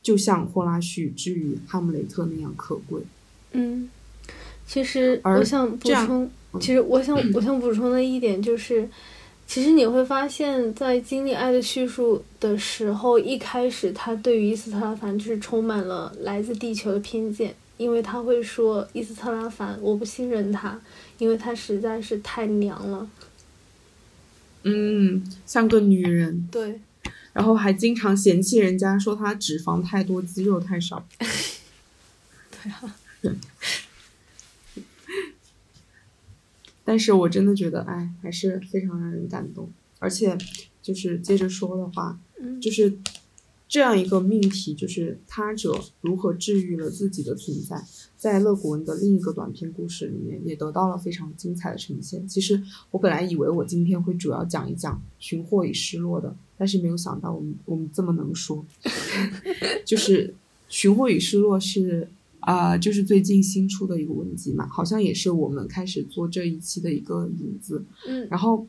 [0.00, 3.02] 就像霍拉旭之于哈姆雷特那样可贵。
[3.52, 3.90] 嗯，
[4.66, 8.88] 其实我想补充，嗯其实我想我想补充的一点就是，
[9.48, 20.78] 其实你会发现在经历爱的叙述的时候，一开始他对于伊斯特拉凡就是充满了来自地球的偏见，因为他会说伊斯特拉凡我不信任他，
[21.16, 23.08] 因为他实在是太娘了。
[24.64, 26.78] 嗯，像个女人，对，
[27.32, 31.02] 然后还经常嫌弃人家说他脂肪太多，肌肉太少。
[32.50, 32.94] 对啊，
[36.88, 39.70] 但是我真的觉得，哎，还是非常让人感动。
[39.98, 40.38] 而且，
[40.80, 42.98] 就是接着说的话，嗯，就是
[43.68, 47.84] 这样一个命题，就是他者如何治愈了自己的存在，
[48.16, 52.26] 在乐古恩的另一个短篇故事里面也得到了非常精彩的呈现。
[52.26, 52.58] 其实
[52.90, 58.64] 我本来以为我今天会主要讲一讲寻获与失落的，但是没有想到我们我们这么能说，
[59.84, 60.34] 就是
[60.70, 62.08] 寻获与失落是。
[62.50, 67.84] 啊、就是最近新出的一个文集嘛，好像也是我们开始做这一期的一个引子。
[68.06, 68.66] 嗯然后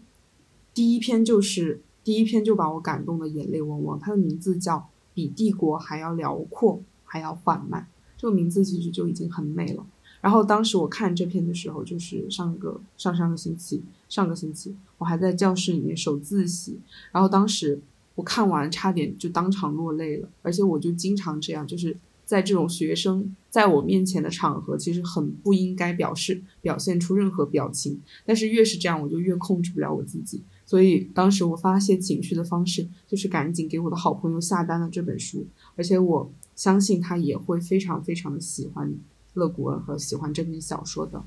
[0.73, 4.75] 第一篇就是第一篇就把我感动的眼泪汪汪，它的名字叫
[5.13, 7.81] 《比帝国还要辽阔，还要缓慢》，
[8.17, 9.85] 这个名字其实就已经很美了。
[10.19, 16.77] 然后当时我看这篇的时候，就是上个上上个星期，上个星期我还在教室里面守自习，
[17.13, 17.79] 然后当时
[18.15, 21.95] 我看完差点就当场落泪了，而且我就经常这样，就是
[22.29, 30.43] 在这种学生在我面前的场合，其实很不应该表示表现出任何表情，但是越是这样，我就越控制不了我自己。
[30.63, 38.95] 所以当时我发泄情绪的方式就是赶紧给我的好朋友下单了这本书，而且我相信他也会非常非常的喜欢
[39.33, 41.23] 勒古恩和喜欢这篇小说的。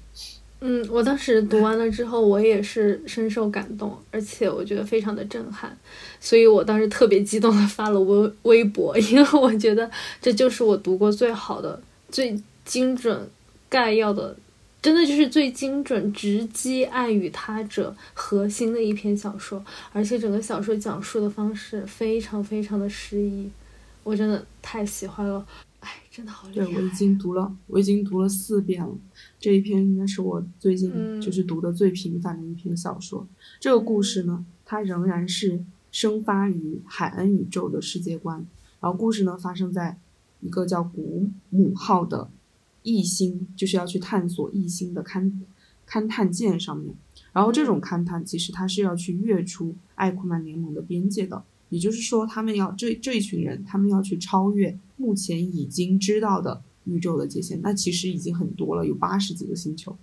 [0.65, 5.77] 嗯，我当时读完了之后，我也是深受感动，而且我觉得非常的震撼，
[6.21, 9.91] 所以我当时特别激动的发了微微博， 因为我觉得
[10.21, 13.29] 这就是我读过最好的、最精准
[13.69, 14.37] 概要的，
[14.81, 23.51] 真的就是最精准直击爱与他者核心的一篇小说，而且整个小说讲述的方式非常非常的诗意，
[24.05, 25.45] 我真的太喜欢了。
[25.83, 26.65] 哎，真的好厉害！
[26.65, 28.97] 对我已经读了，我已经读了四遍了。
[29.41, 33.27] 这一篇应该是我最近就是读的最频繁的一篇小说。
[33.59, 38.47] 这个故事呢，它仍然是生发于海恩宇宙的世界观。
[38.81, 39.99] 然后故事呢，发生在
[40.41, 42.31] 一个叫古姆号的
[42.85, 45.33] 异星，就是要去探索异星的勘
[45.89, 46.95] 勘探舰上面。
[47.33, 51.43] 然后这种勘探其实它是要去越出艾库曼联盟的边界的。
[51.73, 59.97] 也就是说，他们要这这一群人，他们要去超越目前已经知道的宇宙的界限，那其实已经很多了，有八十几个星球。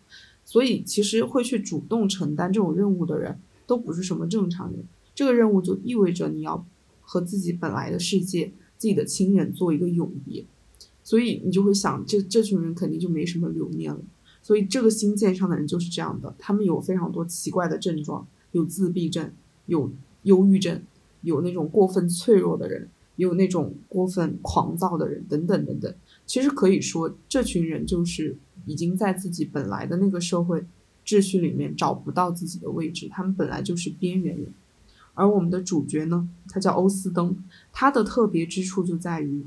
[0.44, 4.84] 所以，其实会去主动承担这种任务的人，都不是什么正常人。
[5.14, 6.66] 这个任务就意味着你要
[7.02, 10.44] 和自己本来的世界、自己的亲人做一个永别。
[11.04, 14.02] 所以，你就会想，这这群人肯定就没什么留念了。
[14.42, 19.32] 所以，这个星舰上的人就是这样的，他们有非常多奇怪的症状，有自闭症，
[19.68, 19.92] 有
[20.24, 20.82] 忧郁症。
[21.22, 25.94] 有那种过分脆弱的人，有那种过分狂躁的人，等等等等。
[26.26, 30.64] 其实可以说，这群人就是已经在自己本来的那个社会
[31.06, 34.54] 秩序里面找不到自己的位置，他们本来就是边缘人。
[35.16, 37.36] 而我们的主角呢，他叫欧斯登，
[37.74, 39.46] 他的特别之处就在于，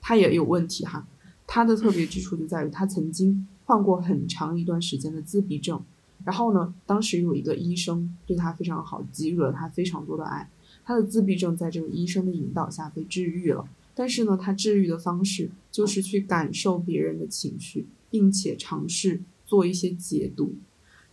[0.00, 1.06] 他也有问题哈。
[1.46, 5.80] 他的特别之处就在于，他曾经患过很长一段时间的自闭症。
[6.24, 10.48] 然后呢，当时有一个医生对他非常好，给予了他非常多的爱。
[10.84, 20.54] 他的自闭症在这个医生的引导下被治愈了，但是呢，他治愈的方式就是去感受别人的情绪，并且尝试做一些解读。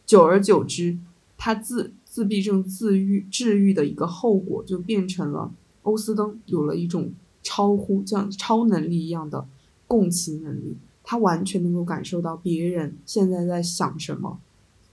[0.06, 0.98] 久而久之，
[1.38, 5.54] 他自自闭症自愈治愈的一个后果，就变成了
[5.84, 7.14] 欧斯登有了一种
[7.44, 9.48] 超乎像超能力一样的
[9.86, 14.40] 共情能力，他完全能够感受到别人现在在想什么，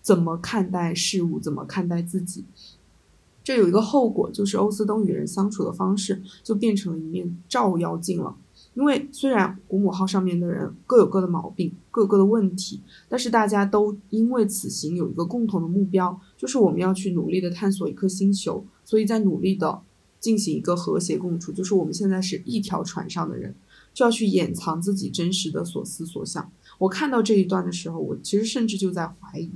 [0.03, 2.45] 怎么看待事物，怎么看待自己。
[3.45, 8.35] 这有一个后果，就是欧斯登与人相处的方式就变成了一面照妖镜了。
[8.73, 19.81] 因为虽然古姆号上面的人各有各的毛病，各有各的问题，但是大家都因为此行有一个共同的目标，就是我们要去努力的探索一颗星球，所以在努力的
[20.19, 21.53] 进行一个和谐共处。
[21.53, 23.55] 就是我们现在是一条船上的人，
[23.93, 26.51] 就要去掩藏自己真实的所思所想。
[26.79, 29.53] 我看到这一段的时候，我其实甚至就在怀疑。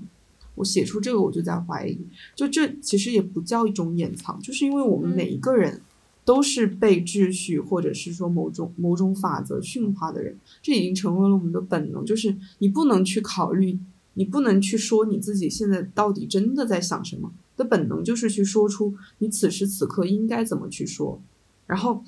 [0.58, 1.98] 我写出这个，我就在怀疑，
[2.34, 5.80] 就这其实也不叫一种掩藏，就是因为我们每一个人
[6.24, 13.78] 都是被秩序或者是说某种某种法则驯化的人，这已经成为了我们的本能，就是你不能去考虑，
[14.14, 21.22] 你不能去说你自己现在到底真的在想什么的本能，就是去说出你此时此刻应该怎么去说。
[21.66, 22.02] 然后，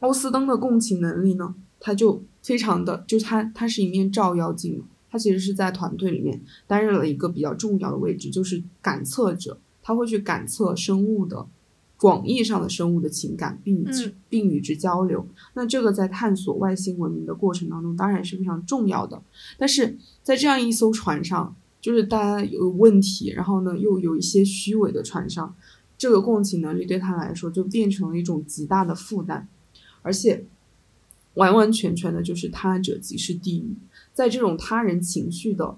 [0.00, 4.82] 欧斯登的共情能力呢，他就非常的，就他他是一面照妖镜。
[5.14, 9.56] 他其实是在团队里面担任了一个比较重要的位置，就是感测者。
[9.80, 11.46] 他会去感测生物的
[11.96, 15.24] 广义上的生物的情感，并与之并与之交流。
[15.52, 19.22] 那这个在探索外星文明的过程当中，当然是非常重要的。
[19.56, 25.54] 但是在这样一艘船上，就是大家有问题，然后呢又有一些虚伪的船上，
[25.96, 29.46] 这个共情能力对他来说就变成了一种极大的负担，
[30.02, 30.44] 而且
[31.34, 33.74] 完完全全的就是他者即是地狱。
[34.12, 35.76] 在这种他人情绪的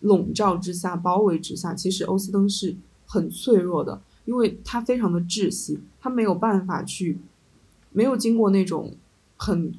[0.00, 7.18] 笼罩之下、包围之下，其实欧斯登是很脆弱的，因为他非常的窒息，他没有办法去，
[7.92, 8.94] 没有经过那种
[9.36, 9.72] 很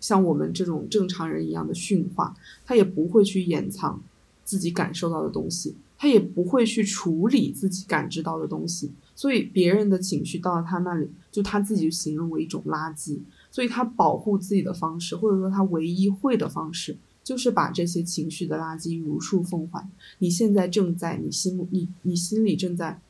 [0.00, 2.34] 像我们这种正常人一样的驯化，
[2.66, 4.02] 他也不会去掩藏
[4.44, 13.20] 自己感受到的东西，他也不会去处理自己感知到的东西，所以别人的情绪到了他那里，就他自己形容为一种垃圾，
[13.52, 16.96] 所以他保护自己的方式，或者说他唯一会的方式。
[17.24, 19.88] 就是把这些情绪的垃圾如数奉还。
[20.18, 23.00] 你现在正在你心目你你心里正在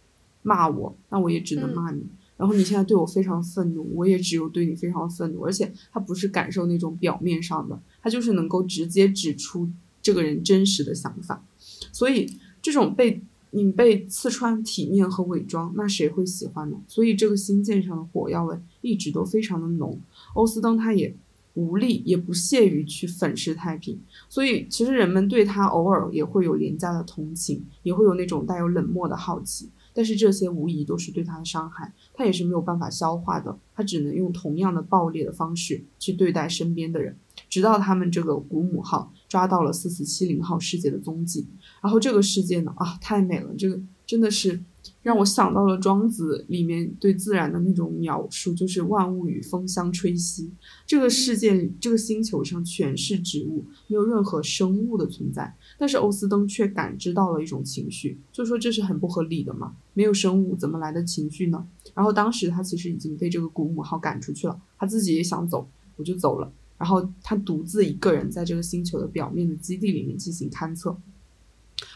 [0.43, 2.05] 骂我，那我也只能骂你。
[2.37, 5.43] 然后你现在对我非常愤怒，我也只有对你非常愤怒。
[5.47, 9.67] 而且他不是感受那种表面上的，他就是能够直接指出
[10.03, 11.43] 这个人真实的想法。
[11.91, 12.31] 所以
[12.61, 13.23] 这种被
[13.53, 16.77] 你被刺穿体面和伪装，那谁会喜欢呢？
[16.89, 19.99] 所以这个星舰上的火药味一直都非常的浓。
[20.35, 21.17] 欧斯登他也。
[21.55, 37.15] 无力也不屑于去粉饰太平，所以其实人们对他偶尔也会有廉价的同情，也会有那种带有冷漠的好奇，但是这些无疑都是对他的伤害，他也是没有办法消化的，他只能用同样的暴烈的方式去对待身边的人，
[37.51, 41.47] 直到他们这个古母号抓到了四四七零号世界的踪迹。
[41.81, 44.63] 然后这个世界呢，啊，太美了，这个真的是。
[45.01, 50.53] 让我想到了庄子里面对自然的那种描述，就是万物与风相吹息。
[50.87, 55.57] 这个世界，这个星球上全是植物，没有任何生物的存在。
[55.79, 61.65] 但是欧斯登却感知到了一种情绪，就说这是很不合理的嘛，没有生物怎么来的情绪呢？
[61.95, 66.53] 然后当时他其实已经被这个古姆号赶出去了，他自己也想走，我就走了。
[66.79, 70.97] 然后他独自一个人在这个星球的表面的基地里面进行勘测。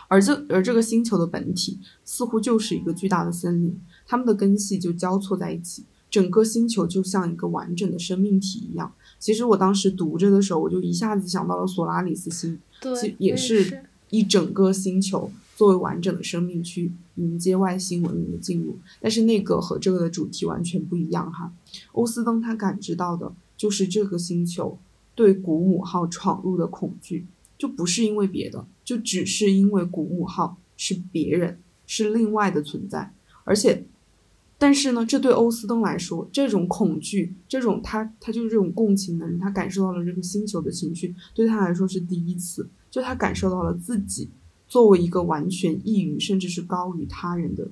[0.09, 8.93] 而这而这个星球的本体似乎就是一个巨大的森林，它们的根系就交错在一起，整个星球就像一个完整的生命体一样。
[9.18, 18.79] 其实我当时读着的时候，我就一下子想到了索拉里斯星，对，也是一整个星球作为完整的生命去迎接外星文明的进入。
[19.01, 21.53] 但是那个和这个的主题完全不一样哈。
[21.93, 24.78] 欧斯登他感知到的就是这个星球
[25.14, 27.26] 对古姆号闯入的恐惧。
[27.59, 33.14] 就不是因为别的，就只是因为古姆号是别人，是另外的存在。
[33.44, 33.86] 而且，
[34.59, 44.28] 但是呢，这对欧斯登来说，这种恐惧，这种他他就是这种共情的人，他感受到了这个星球的情绪，对他来说是第一次，就他感受到了自己
[44.68, 47.66] 作为一个完全异于甚至是高于他人的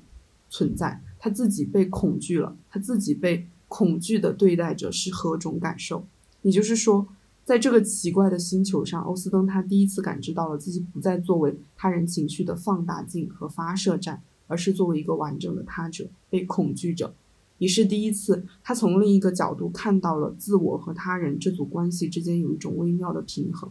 [0.49, 3.47] 存在，他自己被恐惧了，他自己被
[3.77, 6.07] 恐惧的对待者是何种感受？
[6.43, 7.09] 也就是说。
[7.45, 17.14] 在这个奇怪的星球上，欧斯登他第一次感知到了自己不再作为他人情绪的放大镜和发射站，而是作为一个完整的他者，被恐惧者。
[17.59, 23.70] 也是第一次，他从另一个角度看到了自我和他人这组关系之间有一种微妙的平衡。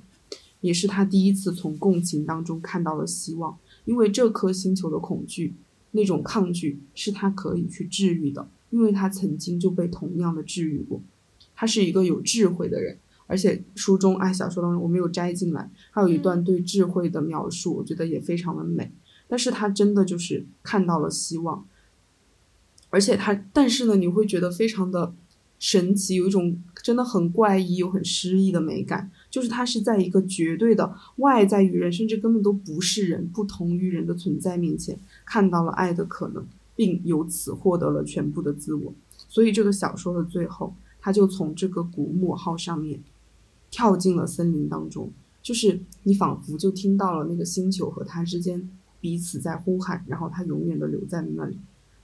[0.61, 5.55] 也是他第一次从共情当中看到了希望，因为这颗星球的恐惧，
[5.91, 10.99] 那种抗拒是他可以去治愈的，因为他曾经就被同样的治愈过。
[11.55, 12.97] 他是一个有智慧的人。
[13.25, 18.91] 而且书中哎，小说当中我没有摘进来，还有一段对智慧的描述，我觉得也非常的美。
[19.29, 21.65] 但是他真的就是看到了希望，
[22.89, 25.15] 而且他，但是呢，你会觉得非常的
[25.57, 29.09] 神奇，有一种真的很怪异又很诗意的美感。
[29.31, 36.45] 就是他是在一个绝对的外在于人，甚至根本都不是人，不同于人的存在面前，看到了爱的可能，
[36.75, 38.93] 并由此获得了全部的自我。
[39.29, 42.99] 所以这个小说的最后，他就从这个古墓号上面。
[43.75, 45.11] 跳进了森林当中，
[45.41, 48.69] 就是你仿佛就听到了那个星球和他之间
[49.01, 51.57] 彼此在呼喊，然后他永远的留在了那里。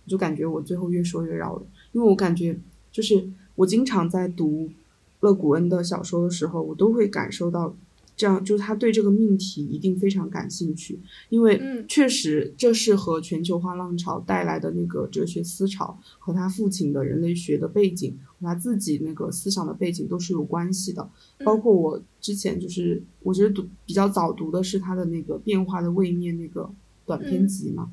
[0.08, 1.62] 就感觉我最后越说越绕了，
[1.92, 2.60] 因为我感觉
[2.92, 4.72] 就是我经常在读
[5.20, 7.76] 勒古恩的小说的时候，我都会感受到。
[8.20, 11.00] 这样就是他对这个命题一定非常感兴趣，
[11.30, 11.58] 因为
[11.88, 21.10] 确实这是和全球化浪潮带来的那个哲学思潮和他父亲的人类学的背景和他自己那个思想的背景都是有关系的。
[21.46, 26.70] 包括我之前就是我觉得读比较早读的是他的那个变化的位面那个
[27.06, 27.90] 短篇集嘛，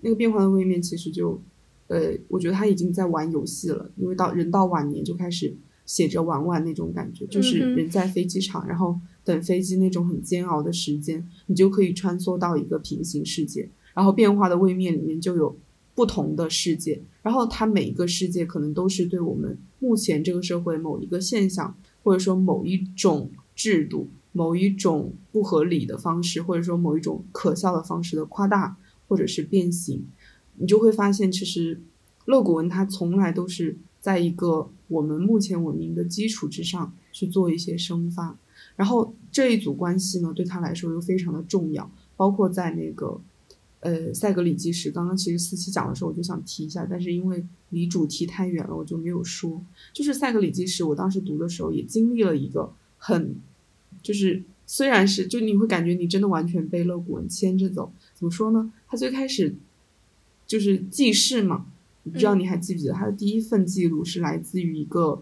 [0.00, 1.38] 那个变化的位面其实就，
[1.88, 5.54] 呃，我觉得他已经在玩游戏了，因为到人到晚年就开始
[5.84, 8.98] 写着玩玩那种感觉，就是人在飞机场，然后。
[9.24, 15.56] 等飞机那种很煎熬的时间，你就可以穿梭到一个平行世界，然后变化的位面里面就有
[15.94, 28.76] 不同的世界，然后它每一个世界可能都是对我们目前这个社会某一个现象，或者说某一种制度、某一种不合理的方式，或者说某一种可笑的方式的夸大
[29.08, 30.06] 或者是变形，
[30.56, 31.80] 你就会发现，其实
[32.24, 38.38] 乐古文他从来都是在一个我们目前文明的基础之上去做一些生发。
[38.78, 43.20] 然后这一组关系呢，对他来说又非常的重要，包括在那个，
[43.80, 49.60] 呃，塞格里基史，刚刚其实四期讲的时候我就想提一下，但是因为离主题太远了，我就没有说。
[49.92, 53.34] 就是塞格里基史，我当时读的时候也经历了一个很，
[54.00, 58.72] 就是虽然是就你会感觉你真的完全被勒古文牵着走，怎么说呢？
[58.86, 59.56] 他最开始
[60.46, 61.66] 就是记事嘛，
[62.04, 65.20] 不知道你还记不记得他的第一份记录是来自于一个。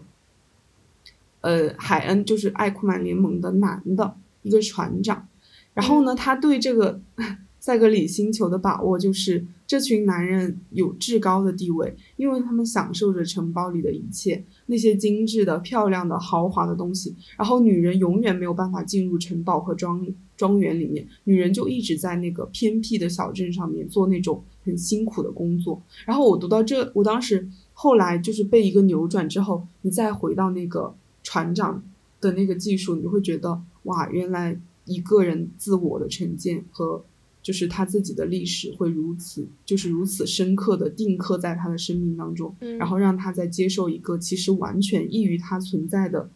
[1.47, 5.25] 呃，海恩就是艾库曼联盟的男的一个船长，
[5.73, 6.99] 然后呢，他对这个
[7.57, 17.15] 塞格里星球的把握就是这群男人有至高的地位，因为他们享受着城堡里的一切，那些精致的、漂亮的、豪华的东西。
[17.37, 20.05] 然后女人永远没有办法进入城堡和庄
[20.35, 25.81] 庄园里面，女人就一直在那个偏僻的小镇上面做那种很辛苦的工作。
[26.05, 30.93] 然后我读到这，我当时后来就是被一个扭转之后，你再回到那个。
[31.27, 31.83] 船长
[32.21, 37.03] 的那个技术，你会觉得哇，原来一个人自我的成见和
[37.43, 46.29] 就是他自己的历史会如此，就是如此深刻的定刻在他的生命当中，然后让他在接受一个其实完全异于他存在的，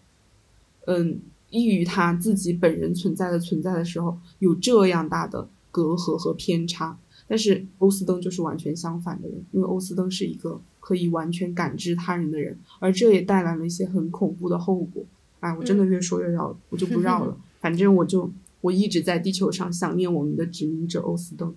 [0.88, 7.00] 嗯，异于他自己本人存在的存在的时候，有这样大的隔阂和偏差。
[7.30, 15.02] 但是欧斯登就是完全相反的人，因为欧斯登是一个可以完全感知他人的人，而这也带来了一些很恐怖的后果。
[15.40, 17.38] 哎，我真的越说越绕，我就不绕了。
[17.62, 18.30] 反正我就
[18.60, 21.56] 我一直在地球上想念我们的殖民者欧斯登。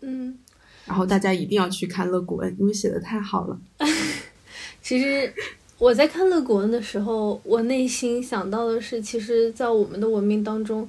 [0.00, 0.38] 嗯，
[0.86, 3.58] 然后大家一定要去看乐古恩，因为写的太好了。
[4.82, 5.32] 其实
[5.78, 10.88] 我在看乐古恩的时候，我内心想到的是，其实，在我们的文明当中，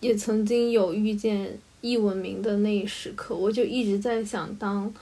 [0.00, 3.34] 也曾经有遇见异文明的那一时刻。
[3.34, 4.92] 我就一直在想，当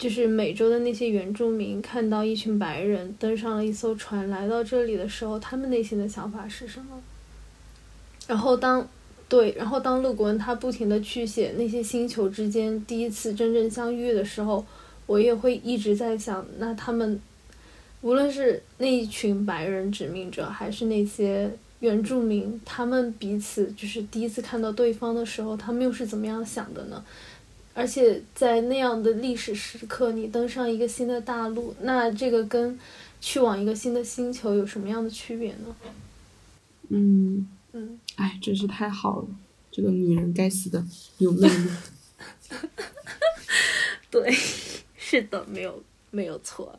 [0.00, 7.00] 就是美洲的那些原住民看到一群白人登上了一艘船来到这里的时候，他们内心的想法是什么？
[8.26, 8.88] 然后当
[9.28, 14.64] 对，然后当勒古恩他不停的去写那些星球之间第一次真正相遇的时候。
[15.06, 17.20] 我也会一直在想，那他们，
[18.00, 21.50] 无论是那一群白人殖民者，还是那些
[21.80, 27.04] 原住民，他们彼此就是第一次看到对方的时候，他们又是怎么样想的呢？
[27.80, 32.78] 而且在那样的历史时刻，你登上一个新的大陆，那这个跟
[33.22, 35.74] 去往一个新的星球有什么样的区别呢？
[36.90, 39.28] 嗯嗯，哎，真是太好了，
[39.70, 40.84] 这个女人该死的
[41.16, 41.70] 有魅力。
[44.10, 44.30] 对。
[45.02, 45.82] 是的，没有
[46.12, 46.78] 没有错，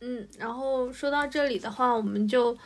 [0.00, 2.56] 嗯，然后说到这里的话，我们就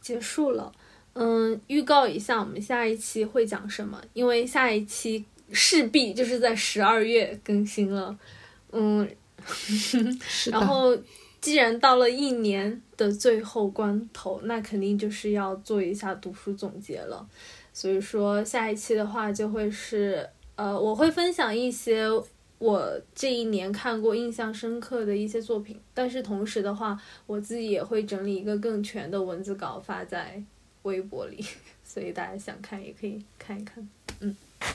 [0.00, 0.72] 结束了。
[1.12, 4.02] 嗯，预告一下，我们下一期会讲什么？
[4.14, 5.22] 因为下一期
[5.52, 8.18] 势必就是在十二月更新了。
[8.72, 9.08] 嗯，
[10.50, 10.96] 然后
[11.40, 17.26] 既然到了一年的最后关头，那肯定就是要做一下读书总结了。
[17.72, 22.08] 所以说，下一期的话就会是，呃，我会分享一些。
[22.58, 30.42] 我这一年看过印象深刻的一些作品，但是同时的话，我自己也会整理一个更全的文字稿发在
[30.84, 31.44] 微博里，
[31.84, 33.86] 所以大家想看也可以看一看。
[34.60, 34.66] 嗯，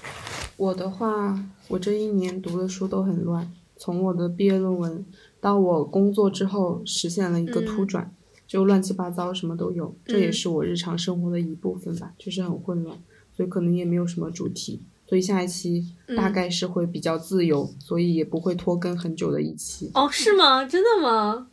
[0.58, 5.06] 我的话，我这一年读的书都很乱，从我的毕业论文
[5.40, 8.14] 到我工作之后实现了一个突转，
[8.48, 12.98] 就乱七八糟什么都有，这也是我日常生活的一部分吧，就是很混乱，
[13.36, 14.82] 所以可能也没有什么主题。
[15.08, 15.86] 所以下一期
[16.16, 19.92] 大概是会比较自由，所以也不会拖更很久的一期。
[19.94, 20.64] 哦，是吗？
[20.64, 21.48] 真的吗？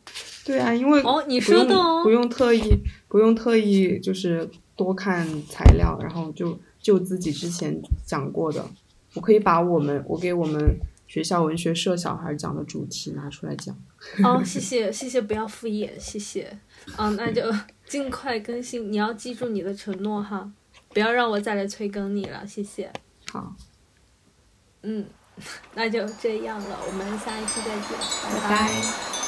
[0.45, 2.61] 对啊，因为哦，你说的哦，不用特意，
[3.09, 8.65] 不用特意，就是多看材料，然后就就自己之前讲过的，
[9.13, 13.75] 我可以把我们我给我们学校文学社小孩讲的主题拿出来讲。
[14.23, 16.57] 哦，谢谢谢谢，不要敷衍，谢谢。
[16.97, 17.43] 嗯，那就
[17.85, 20.49] 尽快更新，你要记住你的承诺哈，
[20.93, 22.91] 不要让我再来催更你了，谢谢。
[23.29, 23.53] 好，
[24.83, 25.05] 嗯，
[25.75, 27.97] 那就这样了，我们下一期再见，
[28.41, 29.18] 拜拜。